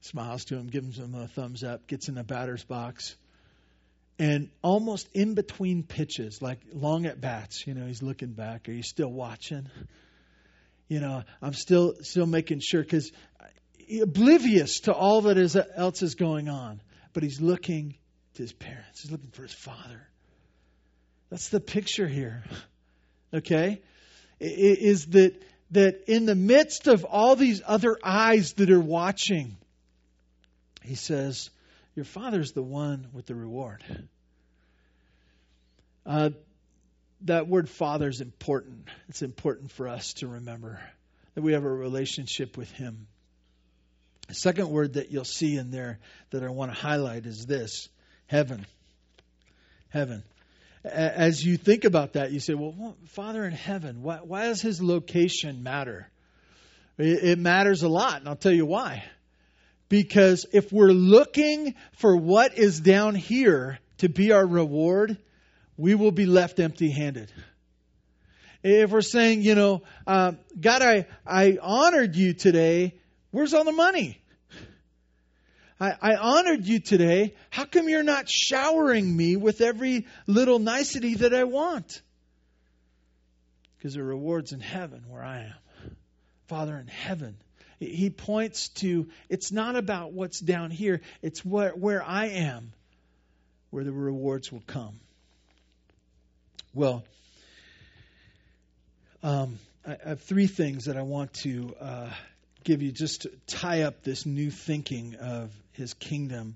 smiles 0.01 0.45
to 0.45 0.55
him, 0.55 0.67
gives 0.67 0.99
him 0.99 1.15
a 1.15 1.27
thumbs 1.27 1.63
up, 1.63 1.87
gets 1.87 2.07
in 2.07 2.15
the 2.15 2.23
batter's 2.23 2.63
box. 2.63 3.15
And 4.23 4.49
almost 4.61 5.09
in 5.13 5.33
between 5.33 5.83
pitches, 5.83 6.41
like 6.41 6.59
long 6.71 7.05
at 7.07 7.19
bats, 7.19 7.67
you 7.67 7.73
know, 7.73 7.85
he's 7.85 8.01
looking 8.01 8.31
back. 8.31 8.69
Are 8.69 8.71
you 8.71 8.81
still 8.81 9.11
watching? 9.11 9.67
You 10.87 11.01
know, 11.01 11.23
I'm 11.41 11.51
still 11.51 11.95
still 12.03 12.25
making 12.25 12.61
sure 12.61 12.81
because 12.81 13.11
he's 13.77 14.01
oblivious 14.01 14.79
to 14.81 14.93
all 14.93 15.23
that 15.23 15.37
is 15.37 15.57
else 15.75 16.01
is 16.03 16.15
going 16.15 16.47
on, 16.47 16.79
but 17.11 17.21
he's 17.21 17.41
looking 17.41 17.95
to 18.35 18.43
his 18.43 18.53
parents. 18.53 19.01
He's 19.01 19.11
looking 19.11 19.31
for 19.31 19.41
his 19.41 19.53
father. 19.53 20.07
That's 21.29 21.49
the 21.49 21.59
picture 21.59 22.07
here. 22.07 22.43
Okay, 23.35 23.81
is 24.39 25.07
that 25.07 25.41
that 25.71 26.03
in 26.07 26.27
the 26.27 26.35
midst 26.35 26.85
of 26.85 27.03
all 27.03 27.35
these 27.35 27.63
other 27.65 27.97
eyes 28.03 28.53
that 28.53 28.69
are 28.69 28.79
watching, 28.79 29.57
he 30.83 30.93
says, 30.93 31.49
Your 31.95 32.05
Father's 32.05 32.51
the 32.51 32.61
one 32.61 33.07
with 33.11 33.25
the 33.25 33.33
reward. 33.33 33.83
Uh, 36.05 36.31
that 37.21 37.47
word 37.47 37.69
father 37.69 38.09
is 38.09 38.21
important. 38.21 38.89
It's 39.09 39.21
important 39.21 39.71
for 39.71 39.87
us 39.87 40.13
to 40.15 40.27
remember 40.27 40.79
that 41.35 41.41
we 41.41 41.53
have 41.53 41.63
a 41.63 41.73
relationship 41.73 42.57
with 42.57 42.71
him. 42.71 43.07
The 44.27 44.35
second 44.35 44.69
word 44.69 44.93
that 44.93 45.11
you'll 45.11 45.25
see 45.25 45.57
in 45.57 45.71
there 45.71 45.99
that 46.31 46.43
I 46.43 46.49
want 46.49 46.73
to 46.73 46.79
highlight 46.79 47.25
is 47.25 47.45
this 47.45 47.89
heaven. 48.27 48.65
Heaven 49.89 50.23
as 50.83 51.43
you 51.43 51.57
think 51.57 51.85
about 51.85 52.13
that, 52.13 52.31
you 52.31 52.39
say, 52.39 52.53
well, 52.53 52.95
Father 53.09 53.45
in 53.45 53.53
heaven, 53.53 54.01
why, 54.03 54.17
why 54.17 54.47
does 54.47 54.61
his 54.61 54.81
location 54.81 55.63
matter? 55.63 56.09
It, 56.97 57.23
it 57.23 57.39
matters 57.39 57.83
a 57.83 57.89
lot, 57.89 58.19
and 58.19 58.27
I'll 58.27 58.35
tell 58.35 58.51
you 58.51 58.65
why. 58.65 59.03
Because 59.87 60.45
if 60.51 60.71
we're 60.71 60.91
looking 60.91 61.75
for 61.93 62.15
what 62.17 62.57
is 62.57 62.79
down 62.79 63.15
here 63.15 63.79
to 63.99 64.09
be 64.09 64.31
our 64.31 64.45
reward, 64.45 65.17
we 65.77 65.95
will 65.95 66.11
be 66.11 66.25
left 66.25 66.59
empty 66.59 66.91
handed. 66.91 67.31
If 68.63 68.91
we're 68.91 69.01
saying, 69.01 69.41
you 69.41 69.55
know, 69.55 69.81
uh, 70.07 70.33
God, 70.59 70.81
I, 70.81 71.07
I 71.25 71.57
honored 71.61 72.15
you 72.15 72.33
today, 72.33 72.95
where's 73.31 73.53
all 73.53 73.65
the 73.65 73.73
money? 73.73 74.21
I, 75.79 75.95
I 76.01 76.15
honored 76.15 76.65
you 76.65 76.79
today. 76.79 77.35
How 77.49 77.65
come 77.65 77.89
you're 77.89 78.03
not 78.03 78.29
showering 78.29 79.15
me 79.15 79.35
with 79.35 79.59
every 79.59 80.07
little 80.27 80.59
nicety 80.59 81.15
that 81.15 81.33
I 81.33 81.43
want? 81.43 82.01
Because 83.77 83.95
the 83.95 84.03
reward's 84.03 84.53
in 84.53 84.61
heaven 84.61 85.03
where 85.09 85.23
I 85.23 85.39
am. 85.39 85.95
Father 86.47 86.77
in 86.77 86.87
heaven. 86.87 87.35
He 87.79 88.09
points 88.09 88.69
to 88.69 89.09
it's 89.27 89.51
not 89.51 89.75
about 89.75 90.13
what's 90.13 90.39
down 90.39 90.71
here, 90.71 91.01
it's 91.21 91.43
where, 91.43 91.71
where 91.71 92.01
I 92.01 92.27
am, 92.27 92.71
where 93.71 93.83
the 93.83 93.91
rewards 93.91 94.53
will 94.53 94.63
come. 94.65 94.99
Well, 96.75 97.03
um, 99.21 99.59
I 99.85 99.97
have 100.03 100.21
three 100.21 100.47
things 100.47 100.85
that 100.85 100.97
I 100.97 101.03
want 101.03 101.31
to 101.43 101.75
uh, 101.79 102.09
give 102.63 102.81
you 102.81 102.91
just 102.91 103.21
to 103.21 103.31
tie 103.45 103.83
up 103.83 104.01
this 104.01 104.25
new 104.25 104.49
thinking 104.49 105.13
of 105.21 105.51
his 105.73 105.93
kingdom 105.93 106.55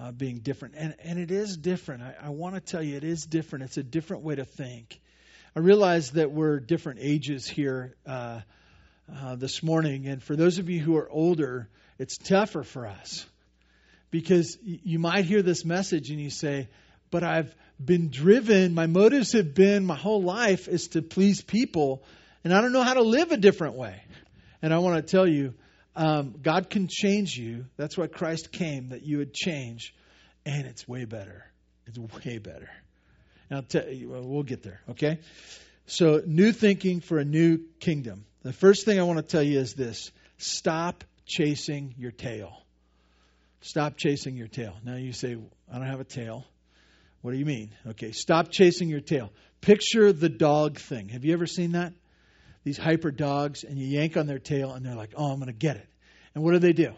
uh, 0.00 0.10
being 0.10 0.40
different. 0.40 0.74
And, 0.76 0.96
and 1.04 1.20
it 1.20 1.30
is 1.30 1.56
different. 1.56 2.02
I, 2.02 2.16
I 2.24 2.28
want 2.30 2.56
to 2.56 2.60
tell 2.60 2.82
you, 2.82 2.96
it 2.96 3.04
is 3.04 3.26
different. 3.26 3.66
It's 3.66 3.76
a 3.76 3.84
different 3.84 4.24
way 4.24 4.34
to 4.34 4.44
think. 4.44 5.00
I 5.54 5.60
realize 5.60 6.10
that 6.12 6.32
we're 6.32 6.58
different 6.58 6.98
ages 7.00 7.46
here 7.46 7.94
uh, 8.06 8.40
uh, 9.16 9.36
this 9.36 9.62
morning. 9.62 10.08
And 10.08 10.20
for 10.20 10.34
those 10.34 10.58
of 10.58 10.68
you 10.68 10.80
who 10.80 10.96
are 10.96 11.08
older, 11.08 11.68
it's 12.00 12.18
tougher 12.18 12.64
for 12.64 12.88
us 12.88 13.24
because 14.10 14.58
you 14.64 14.98
might 14.98 15.26
hear 15.26 15.42
this 15.42 15.64
message 15.64 16.10
and 16.10 16.20
you 16.20 16.30
say, 16.30 16.66
but 17.10 17.22
I've 17.22 17.54
been 17.82 18.10
driven, 18.10 18.74
my 18.74 18.86
motives 18.86 19.32
have 19.32 19.54
been 19.54 19.84
my 19.84 19.96
whole 19.96 20.22
life 20.22 20.68
is 20.68 20.88
to 20.88 21.02
please 21.02 21.42
people, 21.42 22.02
and 22.42 22.52
I 22.52 22.60
don't 22.60 22.72
know 22.72 22.82
how 22.82 22.94
to 22.94 23.02
live 23.02 23.32
a 23.32 23.36
different 23.36 23.74
way. 23.74 24.00
And 24.62 24.72
I 24.72 24.78
want 24.78 24.96
to 24.96 25.10
tell 25.10 25.26
you, 25.26 25.54
um, 25.96 26.34
God 26.42 26.70
can 26.70 26.88
change 26.88 27.36
you. 27.36 27.66
That's 27.76 27.96
why 27.96 28.06
Christ 28.06 28.50
came, 28.50 28.90
that 28.90 29.02
you 29.02 29.18
would 29.18 29.34
change, 29.34 29.94
and 30.44 30.66
it's 30.66 30.88
way 30.88 31.04
better. 31.04 31.44
It's 31.86 31.98
way 31.98 32.38
better. 32.38 32.70
And 33.50 33.58
I'll 33.58 33.62
tell 33.62 33.88
you, 33.88 34.10
well, 34.10 34.22
we'll 34.22 34.42
get 34.42 34.62
there, 34.62 34.80
okay? 34.90 35.18
So, 35.86 36.22
new 36.24 36.52
thinking 36.52 37.00
for 37.00 37.18
a 37.18 37.24
new 37.24 37.58
kingdom. 37.78 38.24
The 38.42 38.52
first 38.52 38.84
thing 38.84 38.98
I 38.98 39.02
want 39.02 39.18
to 39.18 39.22
tell 39.22 39.42
you 39.42 39.58
is 39.58 39.74
this 39.74 40.10
stop 40.38 41.04
chasing 41.26 41.94
your 41.98 42.10
tail. 42.10 42.62
Stop 43.60 43.96
chasing 43.96 44.36
your 44.36 44.48
tail. 44.48 44.74
Now 44.84 44.96
you 44.96 45.12
say, 45.12 45.36
I 45.72 45.78
don't 45.78 45.86
have 45.86 46.00
a 46.00 46.04
tail. 46.04 46.44
What 47.24 47.30
do 47.30 47.38
you 47.38 47.46
mean? 47.46 47.70
Okay, 47.86 48.12
stop 48.12 48.50
chasing 48.50 48.90
your 48.90 49.00
tail. 49.00 49.32
Picture 49.62 50.12
the 50.12 50.28
dog 50.28 50.78
thing. 50.78 51.08
Have 51.08 51.24
you 51.24 51.32
ever 51.32 51.46
seen 51.46 51.72
that? 51.72 51.94
These 52.64 52.76
hyper 52.76 53.10
dogs, 53.10 53.64
and 53.64 53.78
you 53.78 53.86
yank 53.86 54.18
on 54.18 54.26
their 54.26 54.38
tail, 54.38 54.72
and 54.72 54.84
they're 54.84 54.94
like, 54.94 55.14
oh, 55.16 55.32
I'm 55.32 55.36
going 55.36 55.46
to 55.46 55.54
get 55.54 55.76
it. 55.76 55.88
And 56.34 56.44
what 56.44 56.52
do 56.52 56.58
they 56.58 56.74
do? 56.74 56.92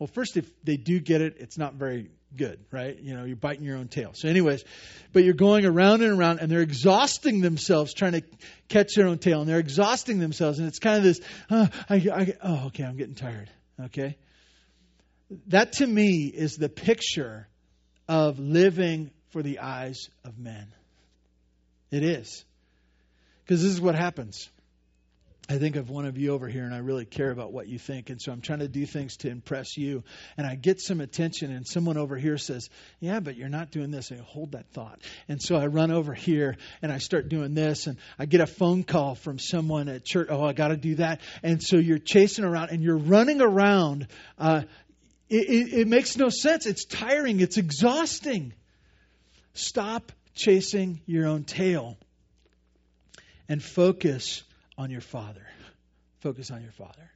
Well, 0.00 0.08
first, 0.08 0.36
if 0.36 0.50
they 0.64 0.78
do 0.78 0.98
get 0.98 1.20
it, 1.20 1.36
it's 1.38 1.56
not 1.56 1.74
very 1.74 2.10
good, 2.36 2.58
right? 2.72 2.98
You 3.00 3.14
know, 3.14 3.22
you're 3.22 3.36
biting 3.36 3.62
your 3.62 3.76
own 3.76 3.86
tail. 3.86 4.10
So, 4.14 4.28
anyways, 4.28 4.64
but 5.12 5.22
you're 5.22 5.34
going 5.34 5.64
around 5.64 6.02
and 6.02 6.18
around, 6.18 6.40
and 6.40 6.50
they're 6.50 6.60
exhausting 6.60 7.40
themselves 7.40 7.94
trying 7.94 8.14
to 8.14 8.22
catch 8.68 8.96
their 8.96 9.06
own 9.06 9.18
tail, 9.18 9.42
and 9.42 9.48
they're 9.48 9.60
exhausting 9.60 10.18
themselves, 10.18 10.58
and 10.58 10.66
it's 10.66 10.80
kind 10.80 10.96
of 10.96 11.04
this, 11.04 11.20
oh, 11.52 11.68
I, 11.88 11.94
I, 11.94 12.34
oh 12.42 12.66
okay, 12.66 12.82
I'm 12.82 12.96
getting 12.96 13.14
tired. 13.14 13.48
Okay, 13.80 14.16
that 15.46 15.74
to 15.74 15.86
me 15.86 16.32
is 16.34 16.56
the 16.56 16.68
picture 16.68 17.46
of 18.08 18.40
living 18.40 19.12
for 19.30 19.42
the 19.42 19.60
eyes 19.60 20.08
of 20.24 20.38
men. 20.38 20.72
It 21.90 22.02
is. 22.02 22.44
Because 23.44 23.62
this 23.62 23.72
is 23.72 23.80
what 23.80 23.94
happens. 23.94 24.50
I 25.50 25.56
think 25.56 25.76
of 25.76 25.88
one 25.88 26.04
of 26.04 26.18
you 26.18 26.34
over 26.34 26.46
here, 26.46 26.64
and 26.64 26.74
I 26.74 26.78
really 26.78 27.06
care 27.06 27.30
about 27.30 27.52
what 27.54 27.68
you 27.68 27.78
think. 27.78 28.10
And 28.10 28.20
so 28.20 28.30
I'm 28.30 28.42
trying 28.42 28.58
to 28.58 28.68
do 28.68 28.84
things 28.84 29.16
to 29.18 29.30
impress 29.30 29.78
you. 29.78 30.04
And 30.36 30.46
I 30.46 30.56
get 30.56 30.78
some 30.78 31.00
attention, 31.00 31.50
and 31.50 31.66
someone 31.66 31.96
over 31.96 32.16
here 32.16 32.36
says, 32.36 32.68
Yeah, 33.00 33.20
but 33.20 33.34
you're 33.34 33.48
not 33.48 33.70
doing 33.70 33.90
this. 33.90 34.10
And 34.10 34.20
I 34.20 34.24
hold 34.24 34.52
that 34.52 34.68
thought. 34.74 35.00
And 35.26 35.40
so 35.40 35.56
I 35.56 35.68
run 35.68 35.90
over 35.90 36.12
here, 36.12 36.58
and 36.82 36.92
I 36.92 36.98
start 36.98 37.30
doing 37.30 37.54
this. 37.54 37.86
And 37.86 37.96
I 38.18 38.26
get 38.26 38.42
a 38.42 38.46
phone 38.46 38.82
call 38.84 39.14
from 39.14 39.38
someone 39.38 39.88
at 39.88 40.04
church. 40.04 40.28
Oh, 40.30 40.44
I 40.44 40.52
got 40.52 40.68
to 40.68 40.76
do 40.76 40.96
that. 40.96 41.22
And 41.42 41.62
so 41.62 41.78
you're 41.78 41.96
chasing 41.96 42.44
around, 42.44 42.68
and 42.68 42.82
you're 42.82 42.98
running 42.98 43.40
around. 43.40 44.08
Uh, 44.36 44.64
it, 45.30 45.48
it, 45.48 45.80
it 45.80 45.88
makes 45.88 46.18
no 46.18 46.28
sense. 46.28 46.66
It's 46.66 46.84
tiring, 46.84 47.40
it's 47.40 47.56
exhausting. 47.56 48.52
Stop 49.58 50.12
chasing 50.36 51.00
your 51.04 51.26
own 51.26 51.42
tail 51.42 51.96
and 53.48 53.60
focus 53.60 54.44
on 54.78 54.88
your 54.88 55.00
Father. 55.00 55.44
Focus 56.20 56.52
on 56.52 56.62
your 56.62 56.70
Father. 56.70 57.10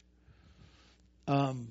Um, 1.29 1.69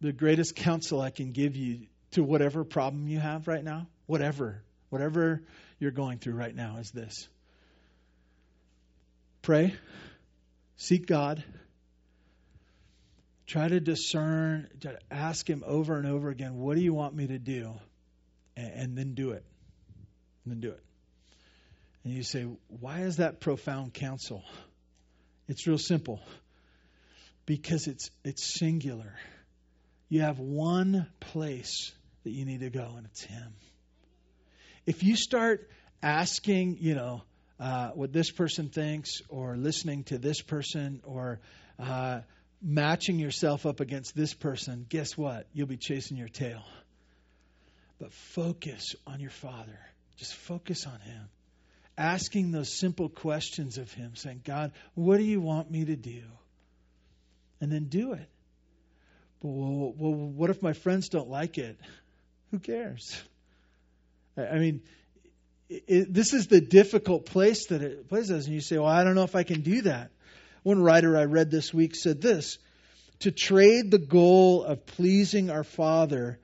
the 0.00 0.12
greatest 0.12 0.56
counsel 0.56 1.00
I 1.00 1.10
can 1.10 1.30
give 1.30 1.54
you 1.54 1.86
to 2.12 2.24
whatever 2.24 2.64
problem 2.64 3.06
you 3.06 3.20
have 3.20 3.46
right 3.46 3.62
now, 3.62 3.86
whatever, 4.06 4.60
whatever 4.88 5.40
you're 5.78 5.92
going 5.92 6.18
through 6.18 6.34
right 6.34 6.54
now, 6.54 6.78
is 6.78 6.90
this 6.90 7.28
pray, 9.40 9.72
seek 10.78 11.06
God, 11.06 11.44
try 13.46 13.68
to 13.68 13.78
discern, 13.78 14.66
try 14.80 14.92
to 14.94 14.98
ask 15.12 15.48
Him 15.48 15.62
over 15.64 15.96
and 15.96 16.08
over 16.08 16.28
again, 16.28 16.58
what 16.58 16.74
do 16.74 16.82
you 16.82 16.92
want 16.92 17.14
me 17.14 17.28
to 17.28 17.38
do? 17.38 17.72
And, 18.56 18.72
and 18.72 18.98
then 18.98 19.14
do 19.14 19.30
it 19.30 19.44
then 20.50 20.60
do 20.60 20.70
it. 20.70 20.82
And 22.04 22.12
you 22.12 22.22
say, 22.22 22.46
why 22.68 23.00
is 23.00 23.16
that 23.16 23.40
profound 23.40 23.94
counsel? 23.94 24.44
It's 25.48 25.66
real 25.66 25.78
simple. 25.78 26.20
Because 27.46 27.86
it's 27.86 28.10
it's 28.24 28.58
singular. 28.58 29.14
You 30.08 30.22
have 30.22 30.38
one 30.38 31.06
place 31.20 31.92
that 32.24 32.30
you 32.30 32.44
need 32.44 32.60
to 32.60 32.70
go, 32.70 32.94
and 32.96 33.06
it's 33.06 33.22
Him. 33.22 33.54
If 34.86 35.02
you 35.02 35.16
start 35.16 35.68
asking, 36.02 36.78
you 36.80 36.94
know, 36.94 37.22
uh, 37.60 37.90
what 37.90 38.12
this 38.12 38.30
person 38.30 38.68
thinks, 38.68 39.20
or 39.28 39.56
listening 39.56 40.04
to 40.04 40.18
this 40.18 40.40
person, 40.40 41.00
or 41.04 41.40
uh, 41.78 42.20
matching 42.62 43.18
yourself 43.18 43.66
up 43.66 43.80
against 43.80 44.14
this 44.14 44.34
person, 44.34 44.86
guess 44.88 45.16
what? 45.16 45.46
You'll 45.52 45.66
be 45.66 45.76
chasing 45.76 46.16
your 46.16 46.28
tail. 46.28 46.62
But 47.98 48.12
focus 48.12 48.94
on 49.06 49.20
your 49.20 49.30
Father. 49.30 49.78
Just 50.18 50.34
focus 50.34 50.86
on 50.86 51.00
Him. 51.00 51.28
Asking 51.96 52.52
those 52.52 52.78
simple 52.78 53.08
questions 53.08 53.78
of 53.78 53.90
Him, 53.92 54.14
saying, 54.14 54.42
God, 54.44 54.72
what 54.94 55.16
do 55.16 55.24
you 55.24 55.40
want 55.40 55.70
me 55.70 55.84
to 55.86 55.96
do? 55.96 56.22
And 57.60 57.72
then 57.72 57.84
do 57.84 58.12
it. 58.12 58.28
Well, 59.42 59.94
well 59.96 60.12
what 60.12 60.50
if 60.50 60.62
my 60.62 60.72
friends 60.72 61.08
don't 61.08 61.28
like 61.28 61.58
it? 61.58 61.78
Who 62.50 62.58
cares? 62.58 63.20
I 64.36 64.58
mean, 64.58 64.82
it, 65.68 66.12
this 66.12 66.32
is 66.32 66.46
the 66.46 66.60
difficult 66.60 67.26
place 67.26 67.66
that 67.66 67.82
it 67.82 68.08
places. 68.08 68.30
Us. 68.30 68.46
And 68.46 68.54
you 68.54 68.60
say, 68.60 68.78
well, 68.78 68.86
I 68.86 69.04
don't 69.04 69.14
know 69.14 69.24
if 69.24 69.34
I 69.34 69.42
can 69.42 69.62
do 69.62 69.82
that. 69.82 70.10
One 70.62 70.80
writer 70.80 71.16
I 71.16 71.24
read 71.24 71.50
this 71.50 71.74
week 71.74 71.94
said 71.94 72.20
this 72.20 72.58
to 73.20 73.32
trade 73.32 73.90
the 73.90 73.98
goal 73.98 74.62
of 74.64 74.86
pleasing 74.86 75.50
our 75.50 75.64
Father 75.64 76.38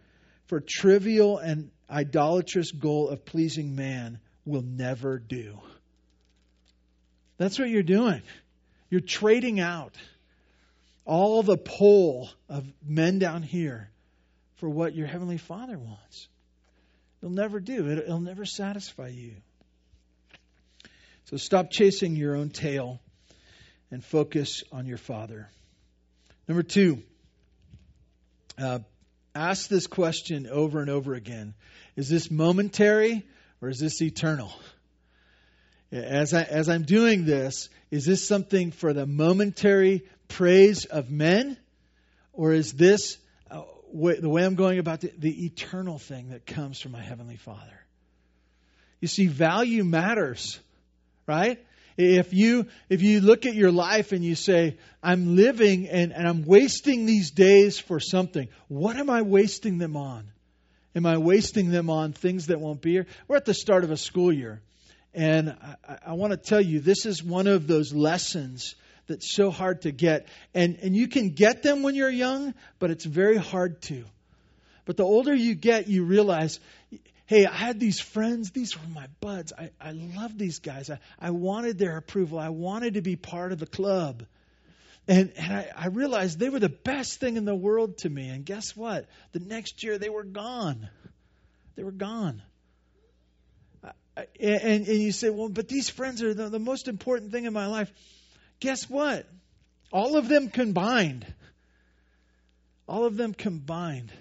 for 0.46 0.60
trivial 0.60 1.38
and 1.38 1.70
idolatrous 1.90 2.70
goal 2.70 3.08
of 3.08 3.24
pleasing 3.24 3.76
man 3.76 4.18
will 4.44 4.62
never 4.62 5.18
do. 5.18 5.58
That's 7.36 7.58
what 7.58 7.68
you're 7.68 7.82
doing. 7.82 8.22
You're 8.90 9.00
trading 9.00 9.60
out 9.60 9.94
all 11.04 11.42
the 11.42 11.56
pull 11.56 12.30
of 12.48 12.66
men 12.86 13.18
down 13.18 13.42
here 13.42 13.90
for 14.56 14.68
what 14.68 14.94
your 14.94 15.06
Heavenly 15.06 15.38
Father 15.38 15.78
wants. 15.78 16.28
It'll 17.20 17.34
never 17.34 17.60
do, 17.60 17.90
it'll 17.90 18.20
never 18.20 18.44
satisfy 18.44 19.08
you. 19.08 19.34
So 21.26 21.38
stop 21.38 21.70
chasing 21.70 22.16
your 22.16 22.36
own 22.36 22.50
tail 22.50 23.00
and 23.90 24.04
focus 24.04 24.62
on 24.70 24.86
your 24.86 24.98
Father. 24.98 25.48
Number 26.46 26.62
two, 26.62 27.02
uh, 28.58 28.80
ask 29.34 29.68
this 29.68 29.86
question 29.86 30.46
over 30.46 30.80
and 30.80 30.90
over 30.90 31.14
again 31.14 31.54
is 31.96 32.08
this 32.08 32.30
momentary 32.30 33.24
or 33.60 33.68
is 33.68 33.78
this 33.78 34.00
eternal? 34.02 34.52
As, 35.92 36.34
I, 36.34 36.42
as 36.42 36.68
I'm 36.68 36.82
doing 36.82 37.24
this, 37.24 37.68
is 37.90 38.04
this 38.04 38.26
something 38.26 38.72
for 38.72 38.92
the 38.92 39.06
momentary 39.06 40.04
praise 40.28 40.86
of 40.86 41.10
men? 41.10 41.56
Or 42.32 42.52
is 42.52 42.72
this 42.72 43.16
uh, 43.50 43.62
the 43.92 44.28
way 44.28 44.44
I'm 44.44 44.56
going 44.56 44.80
about 44.80 45.00
the, 45.00 45.12
the 45.16 45.46
eternal 45.46 45.98
thing 45.98 46.30
that 46.30 46.46
comes 46.46 46.80
from 46.80 46.92
my 46.92 47.02
Heavenly 47.02 47.36
Father? 47.36 47.80
You 49.00 49.08
see, 49.08 49.26
value 49.26 49.84
matters, 49.84 50.58
right? 51.26 51.64
If 51.96 52.34
you 52.34 52.66
if 52.88 53.02
you 53.02 53.20
look 53.20 53.46
at 53.46 53.54
your 53.54 53.70
life 53.70 54.10
and 54.10 54.24
you 54.24 54.34
say, 54.34 54.78
I'm 55.00 55.36
living 55.36 55.88
and, 55.88 56.12
and 56.12 56.26
I'm 56.26 56.44
wasting 56.44 57.06
these 57.06 57.30
days 57.30 57.78
for 57.78 58.00
something, 58.00 58.48
what 58.66 58.96
am 58.96 59.10
I 59.10 59.22
wasting 59.22 59.78
them 59.78 59.96
on? 59.96 60.26
Am 60.94 61.06
I 61.06 61.18
wasting 61.18 61.70
them 61.70 61.90
on 61.90 62.12
things 62.12 62.46
that 62.46 62.60
won't 62.60 62.80
be 62.80 62.92
here? 62.92 63.06
We're 63.26 63.36
at 63.36 63.44
the 63.44 63.54
start 63.54 63.84
of 63.84 63.90
a 63.90 63.96
school 63.96 64.32
year. 64.32 64.60
And 65.12 65.56
I, 65.88 65.98
I 66.08 66.12
want 66.12 66.32
to 66.32 66.36
tell 66.36 66.60
you, 66.60 66.80
this 66.80 67.06
is 67.06 67.22
one 67.22 67.46
of 67.46 67.66
those 67.66 67.92
lessons 67.92 68.74
that's 69.06 69.34
so 69.34 69.50
hard 69.50 69.82
to 69.82 69.92
get. 69.92 70.28
And, 70.54 70.78
and 70.82 70.96
you 70.96 71.08
can 71.08 71.30
get 71.30 71.62
them 71.62 71.82
when 71.82 71.94
you're 71.94 72.10
young, 72.10 72.54
but 72.78 72.90
it's 72.90 73.04
very 73.04 73.36
hard 73.36 73.82
to. 73.82 74.04
But 74.84 74.96
the 74.96 75.04
older 75.04 75.34
you 75.34 75.54
get, 75.54 75.88
you 75.88 76.04
realize, 76.04 76.60
hey, 77.26 77.46
I 77.46 77.54
had 77.54 77.80
these 77.80 78.00
friends. 78.00 78.50
These 78.50 78.76
were 78.76 78.88
my 78.88 79.06
buds. 79.20 79.52
I, 79.56 79.70
I 79.80 79.92
love 79.92 80.36
these 80.36 80.58
guys. 80.58 80.90
I, 80.90 80.98
I 81.20 81.30
wanted 81.30 81.78
their 81.78 81.96
approval. 81.96 82.38
I 82.38 82.50
wanted 82.50 82.94
to 82.94 83.02
be 83.02 83.16
part 83.16 83.52
of 83.52 83.58
the 83.58 83.66
club. 83.66 84.24
And, 85.06 85.32
and 85.36 85.52
I, 85.52 85.70
I 85.76 85.86
realized 85.88 86.38
they 86.38 86.48
were 86.48 86.60
the 86.60 86.68
best 86.68 87.20
thing 87.20 87.36
in 87.36 87.44
the 87.44 87.54
world 87.54 87.98
to 87.98 88.08
me. 88.08 88.28
And 88.28 88.44
guess 88.44 88.74
what? 88.74 89.06
The 89.32 89.40
next 89.40 89.82
year 89.82 89.98
they 89.98 90.08
were 90.08 90.24
gone. 90.24 90.88
They 91.76 91.82
were 91.82 91.90
gone. 91.90 92.42
And, 94.40 94.86
and 94.86 94.86
you 94.86 95.12
say, 95.12 95.28
well, 95.28 95.48
but 95.48 95.68
these 95.68 95.90
friends 95.90 96.22
are 96.22 96.32
the, 96.32 96.48
the 96.48 96.58
most 96.58 96.88
important 96.88 97.32
thing 97.32 97.44
in 97.44 97.52
my 97.52 97.66
life. 97.66 97.92
Guess 98.60 98.88
what? 98.88 99.26
All 99.92 100.16
of 100.16 100.28
them 100.28 100.48
combined, 100.48 101.26
all 102.88 103.04
of 103.04 103.16
them 103.16 103.34
combined 103.34 104.12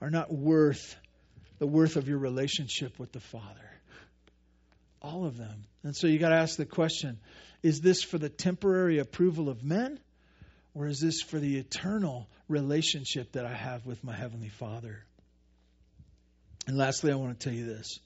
are 0.00 0.10
not 0.10 0.32
worth 0.32 0.96
the 1.58 1.66
worth 1.66 1.96
of 1.96 2.08
your 2.08 2.18
relationship 2.18 2.98
with 2.98 3.12
the 3.12 3.20
Father. 3.20 3.70
All 5.00 5.26
of 5.26 5.36
them. 5.36 5.64
And 5.82 5.94
so 5.94 6.06
you 6.06 6.18
got 6.18 6.30
to 6.30 6.36
ask 6.36 6.56
the 6.56 6.66
question 6.66 7.18
is 7.64 7.80
this 7.80 8.02
for 8.02 8.18
the 8.18 8.28
temporary 8.28 8.98
approval 8.98 9.48
of 9.48 9.64
men, 9.64 9.98
or 10.74 10.86
is 10.86 11.00
this 11.00 11.22
for 11.22 11.38
the 11.38 11.56
eternal 11.56 12.28
relationship 12.46 13.32
that 13.32 13.46
I 13.46 13.54
have 13.54 13.86
with 13.86 14.04
my 14.04 14.12
Heavenly 14.12 14.50
Father? 14.50 15.02
And 16.66 16.76
lastly, 16.76 17.10
I 17.10 17.14
want 17.14 17.40
to 17.40 17.48
tell 17.48 17.56
you 17.56 17.64
this 17.64 17.98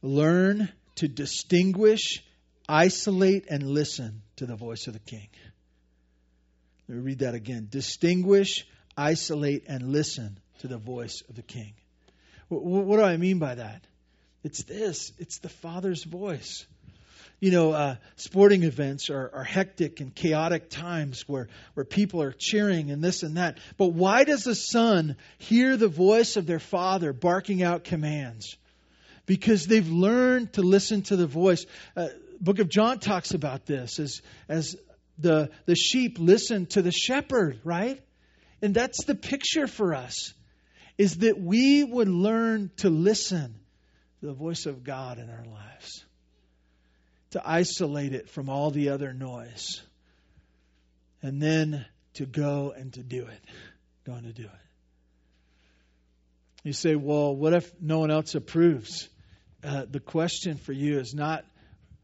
learn 0.00 0.72
to 0.96 1.08
distinguish, 1.08 2.24
isolate, 2.66 3.48
and 3.50 3.62
listen 3.62 4.22
to 4.36 4.46
the 4.46 4.56
voice 4.56 4.86
of 4.86 4.94
the 4.94 4.98
King. 5.00 5.28
Let 6.88 6.96
me 6.96 7.02
read 7.02 7.18
that 7.18 7.34
again. 7.34 7.68
Distinguish, 7.70 8.66
isolate, 8.96 9.64
and 9.68 9.92
listen 9.92 10.38
to 10.60 10.68
the 10.68 10.78
voice 10.78 11.22
of 11.28 11.36
the 11.36 11.42
King. 11.42 11.74
What, 12.48 12.96
do 12.96 13.02
I 13.02 13.18
mean 13.18 13.38
by 13.38 13.56
that? 13.56 13.86
It's 14.42 14.62
this 14.62 15.12
it's 15.18 15.38
the 15.38 15.50
Father's 15.50 16.04
voice. 16.04 16.64
You 17.38 17.50
know, 17.50 17.72
uh, 17.72 17.96
sporting 18.16 18.62
events 18.62 19.10
are, 19.10 19.30
are 19.34 19.44
hectic 19.44 20.00
and 20.00 20.14
chaotic 20.14 20.70
times 20.70 21.24
where, 21.26 21.48
where 21.74 21.84
people 21.84 22.22
are 22.22 22.32
cheering 22.32 22.90
and 22.90 23.04
this 23.04 23.22
and 23.22 23.36
that. 23.36 23.58
But 23.76 23.88
why 23.88 24.24
does 24.24 24.44
the 24.44 24.54
son 24.54 25.16
hear 25.38 25.76
the 25.76 25.88
voice 25.88 26.36
of 26.36 26.46
their 26.46 26.58
father 26.58 27.12
barking 27.12 27.62
out 27.62 27.84
commands? 27.84 28.56
Because 29.26 29.66
they've 29.66 29.88
learned 29.88 30.54
to 30.54 30.62
listen 30.62 31.02
to 31.02 31.16
the 31.16 31.26
voice. 31.26 31.66
Uh, 31.94 32.08
Book 32.40 32.58
of 32.58 32.70
John 32.70 33.00
talks 33.00 33.34
about 33.34 33.66
this 33.66 33.98
as, 33.98 34.22
as 34.48 34.76
the, 35.18 35.50
the 35.66 35.74
sheep 35.74 36.16
listen 36.18 36.64
to 36.66 36.80
the 36.80 36.92
shepherd, 36.92 37.60
right? 37.64 38.00
And 38.62 38.74
that's 38.74 39.04
the 39.04 39.14
picture 39.14 39.66
for 39.66 39.94
us, 39.94 40.32
is 40.96 41.18
that 41.18 41.38
we 41.38 41.84
would 41.84 42.08
learn 42.08 42.70
to 42.78 42.88
listen 42.88 43.54
to 44.20 44.26
the 44.26 44.32
voice 44.32 44.64
of 44.64 44.84
God 44.84 45.18
in 45.18 45.28
our 45.28 45.44
lives, 45.44 46.05
to 47.30 47.42
isolate 47.44 48.12
it 48.12 48.28
from 48.28 48.48
all 48.48 48.70
the 48.70 48.90
other 48.90 49.12
noise, 49.12 49.82
and 51.22 51.40
then 51.40 51.84
to 52.14 52.26
go 52.26 52.72
and 52.76 52.92
to 52.94 53.02
do 53.02 53.26
it. 53.26 53.40
Going 54.04 54.22
to 54.24 54.32
do 54.32 54.44
it. 54.44 54.50
You 56.62 56.72
say, 56.72 56.96
well, 56.96 57.34
what 57.34 57.52
if 57.52 57.70
no 57.80 58.00
one 58.00 58.10
else 58.10 58.34
approves? 58.34 59.08
Uh, 59.62 59.84
the 59.88 60.00
question 60.00 60.56
for 60.56 60.72
you 60.72 60.98
is 60.98 61.14
not 61.14 61.44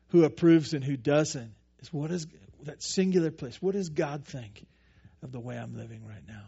who 0.08 0.24
approves 0.24 0.74
and 0.74 0.84
who 0.84 0.96
doesn't, 0.96 1.52
is 1.80 1.92
what 1.92 2.10
is 2.10 2.26
that 2.62 2.82
singular 2.82 3.30
place. 3.30 3.60
What 3.60 3.74
does 3.74 3.88
God 3.88 4.24
think 4.24 4.64
of 5.22 5.32
the 5.32 5.40
way 5.40 5.56
I'm 5.56 5.76
living 5.76 6.06
right 6.06 6.26
now? 6.26 6.44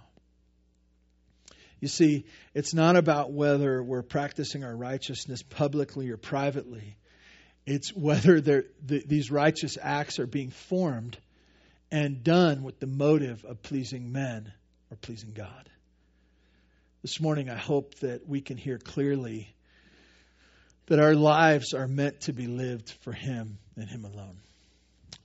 You 1.81 1.89
see, 1.89 2.25
it's 2.55 2.73
not 2.73 2.97
about 2.97 3.33
whether 3.33 3.83
we're 3.83 4.03
practicing 4.03 4.65
our 4.65 4.77
righteousness 4.77 5.43
publicly 5.43 6.11
or 6.11 6.17
privately. 6.17 6.97
It's 7.67 7.91
whether 7.91 8.41
the, 8.41 8.65
these 8.85 9.31
righteous 9.31 9.79
acts 9.81 10.19
are 10.19 10.27
being 10.27 10.51
formed 10.51 11.17
and 11.91 12.23
done 12.23 12.63
with 12.63 12.81
the 12.81 12.87
motive 12.87 13.45
of 13.45 13.63
pleasing 13.63 14.13
men 14.13 14.53
or 14.91 14.97
pleasing 14.97 15.33
God. 15.33 15.69
This 17.03 17.21
morning, 17.21 17.51
I 17.51 17.57
hope 17.57 17.95
that 17.97 18.29
we 18.29 18.41
can 18.41 18.57
hear 18.57 18.79
clearly 18.79 19.55
that 20.87 20.99
our 20.99 21.15
lives 21.15 21.73
are 21.75 21.89
meant 21.89 22.23
to 22.23 22.33
be 22.33 22.47
lived 22.47 22.91
for 23.03 23.13
Him 23.13 23.59
and 23.77 23.89
Him 23.89 24.05
alone. 24.05 24.37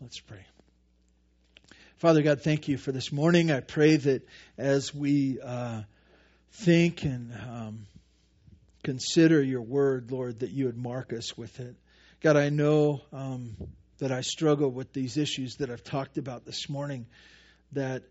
Let's 0.02 0.20
pray. 0.20 0.46
Father 1.98 2.22
God, 2.22 2.42
thank 2.42 2.70
you 2.70 2.78
for 2.78 2.94
this 2.94 3.12
morning. 3.12 3.52
I 3.52 3.60
pray 3.60 3.98
that 3.98 4.26
as 4.58 4.94
we 4.94 5.40
uh, 5.42 5.82
think 6.52 7.04
and 7.04 7.34
um, 7.34 7.86
consider 8.84 9.42
your 9.44 9.62
word, 9.62 10.12
Lord, 10.12 10.40
that 10.40 10.52
you 10.52 10.66
would 10.66 10.78
mark 10.78 11.12
us 11.12 11.38
with 11.38 11.60
it. 11.60 11.76
God, 12.22 12.36
I 12.36 12.50
know 12.50 13.00
um, 13.14 13.56
that 14.00 14.12
I 14.12 14.20
struggle 14.20 14.70
with 14.70 14.92
these 14.92 15.16
issues 15.16 15.56
that 15.58 15.70
I've 15.70 15.86
talked 15.86 16.18
about 16.18 16.44
this 16.44 16.68
morning, 16.68 17.06
that 17.72 18.04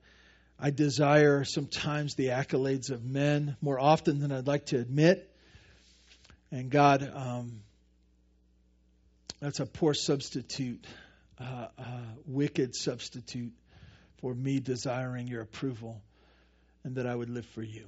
I 0.58 0.70
desire 0.70 1.44
sometimes 1.44 2.14
the 2.14 2.28
accolades 2.28 2.90
of 2.90 3.04
men 3.04 3.58
more 3.60 3.78
often 3.78 4.18
than 4.18 4.32
I'd 4.32 4.46
like 4.46 4.64
to 4.66 4.78
admit. 4.78 5.30
And 6.50 6.70
God, 6.70 7.12
um, 7.14 7.60
that's 9.40 9.60
a 9.60 9.66
poor 9.66 9.92
substitute, 9.92 10.86
uh, 11.38 11.66
uh, 11.78 11.84
wicked 12.26 12.74
substitute 12.74 13.52
for 14.22 14.34
me 14.34 14.58
desiring 14.58 15.28
your 15.28 15.42
approval 15.42 16.00
and 16.82 16.96
that 16.96 17.06
I 17.06 17.14
would 17.14 17.28
live 17.28 17.46
for 17.54 17.62
you. 17.62 17.84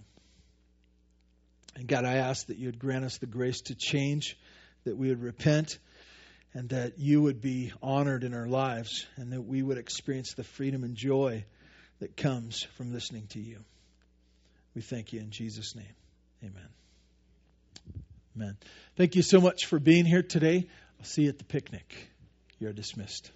And 1.76 1.88
God, 1.88 2.04
I 2.04 2.16
ask 2.16 2.48
that 2.48 2.58
you 2.58 2.66
would 2.66 2.78
grant 2.78 3.06
us 3.06 3.16
the 3.16 3.26
grace 3.26 3.62
to 3.62 3.74
change, 3.74 4.36
that 4.84 4.98
we 4.98 5.08
would 5.08 5.22
repent, 5.22 5.78
and 6.54 6.68
that 6.70 6.98
you 6.98 7.22
would 7.22 7.40
be 7.40 7.72
honored 7.82 8.24
in 8.24 8.34
our 8.34 8.46
lives, 8.46 9.06
and 9.16 9.32
that 9.32 9.42
we 9.42 9.62
would 9.62 9.78
experience 9.78 10.34
the 10.34 10.44
freedom 10.44 10.82
and 10.82 10.96
joy 10.96 11.44
that 12.00 12.16
comes 12.16 12.62
from 12.76 12.92
listening 12.92 13.26
to 13.28 13.40
you. 13.40 13.58
We 14.74 14.82
thank 14.82 15.12
you 15.12 15.20
in 15.20 15.30
Jesus' 15.30 15.74
name. 15.76 15.94
Amen. 16.42 16.68
Amen. 18.36 18.56
Thank 18.96 19.16
you 19.16 19.22
so 19.22 19.40
much 19.40 19.66
for 19.66 19.78
being 19.78 20.04
here 20.04 20.22
today. 20.22 20.68
I'll 20.98 21.04
see 21.04 21.22
you 21.22 21.28
at 21.28 21.38
the 21.38 21.44
picnic. 21.44 21.94
You're 22.58 22.72
dismissed. 22.72 23.30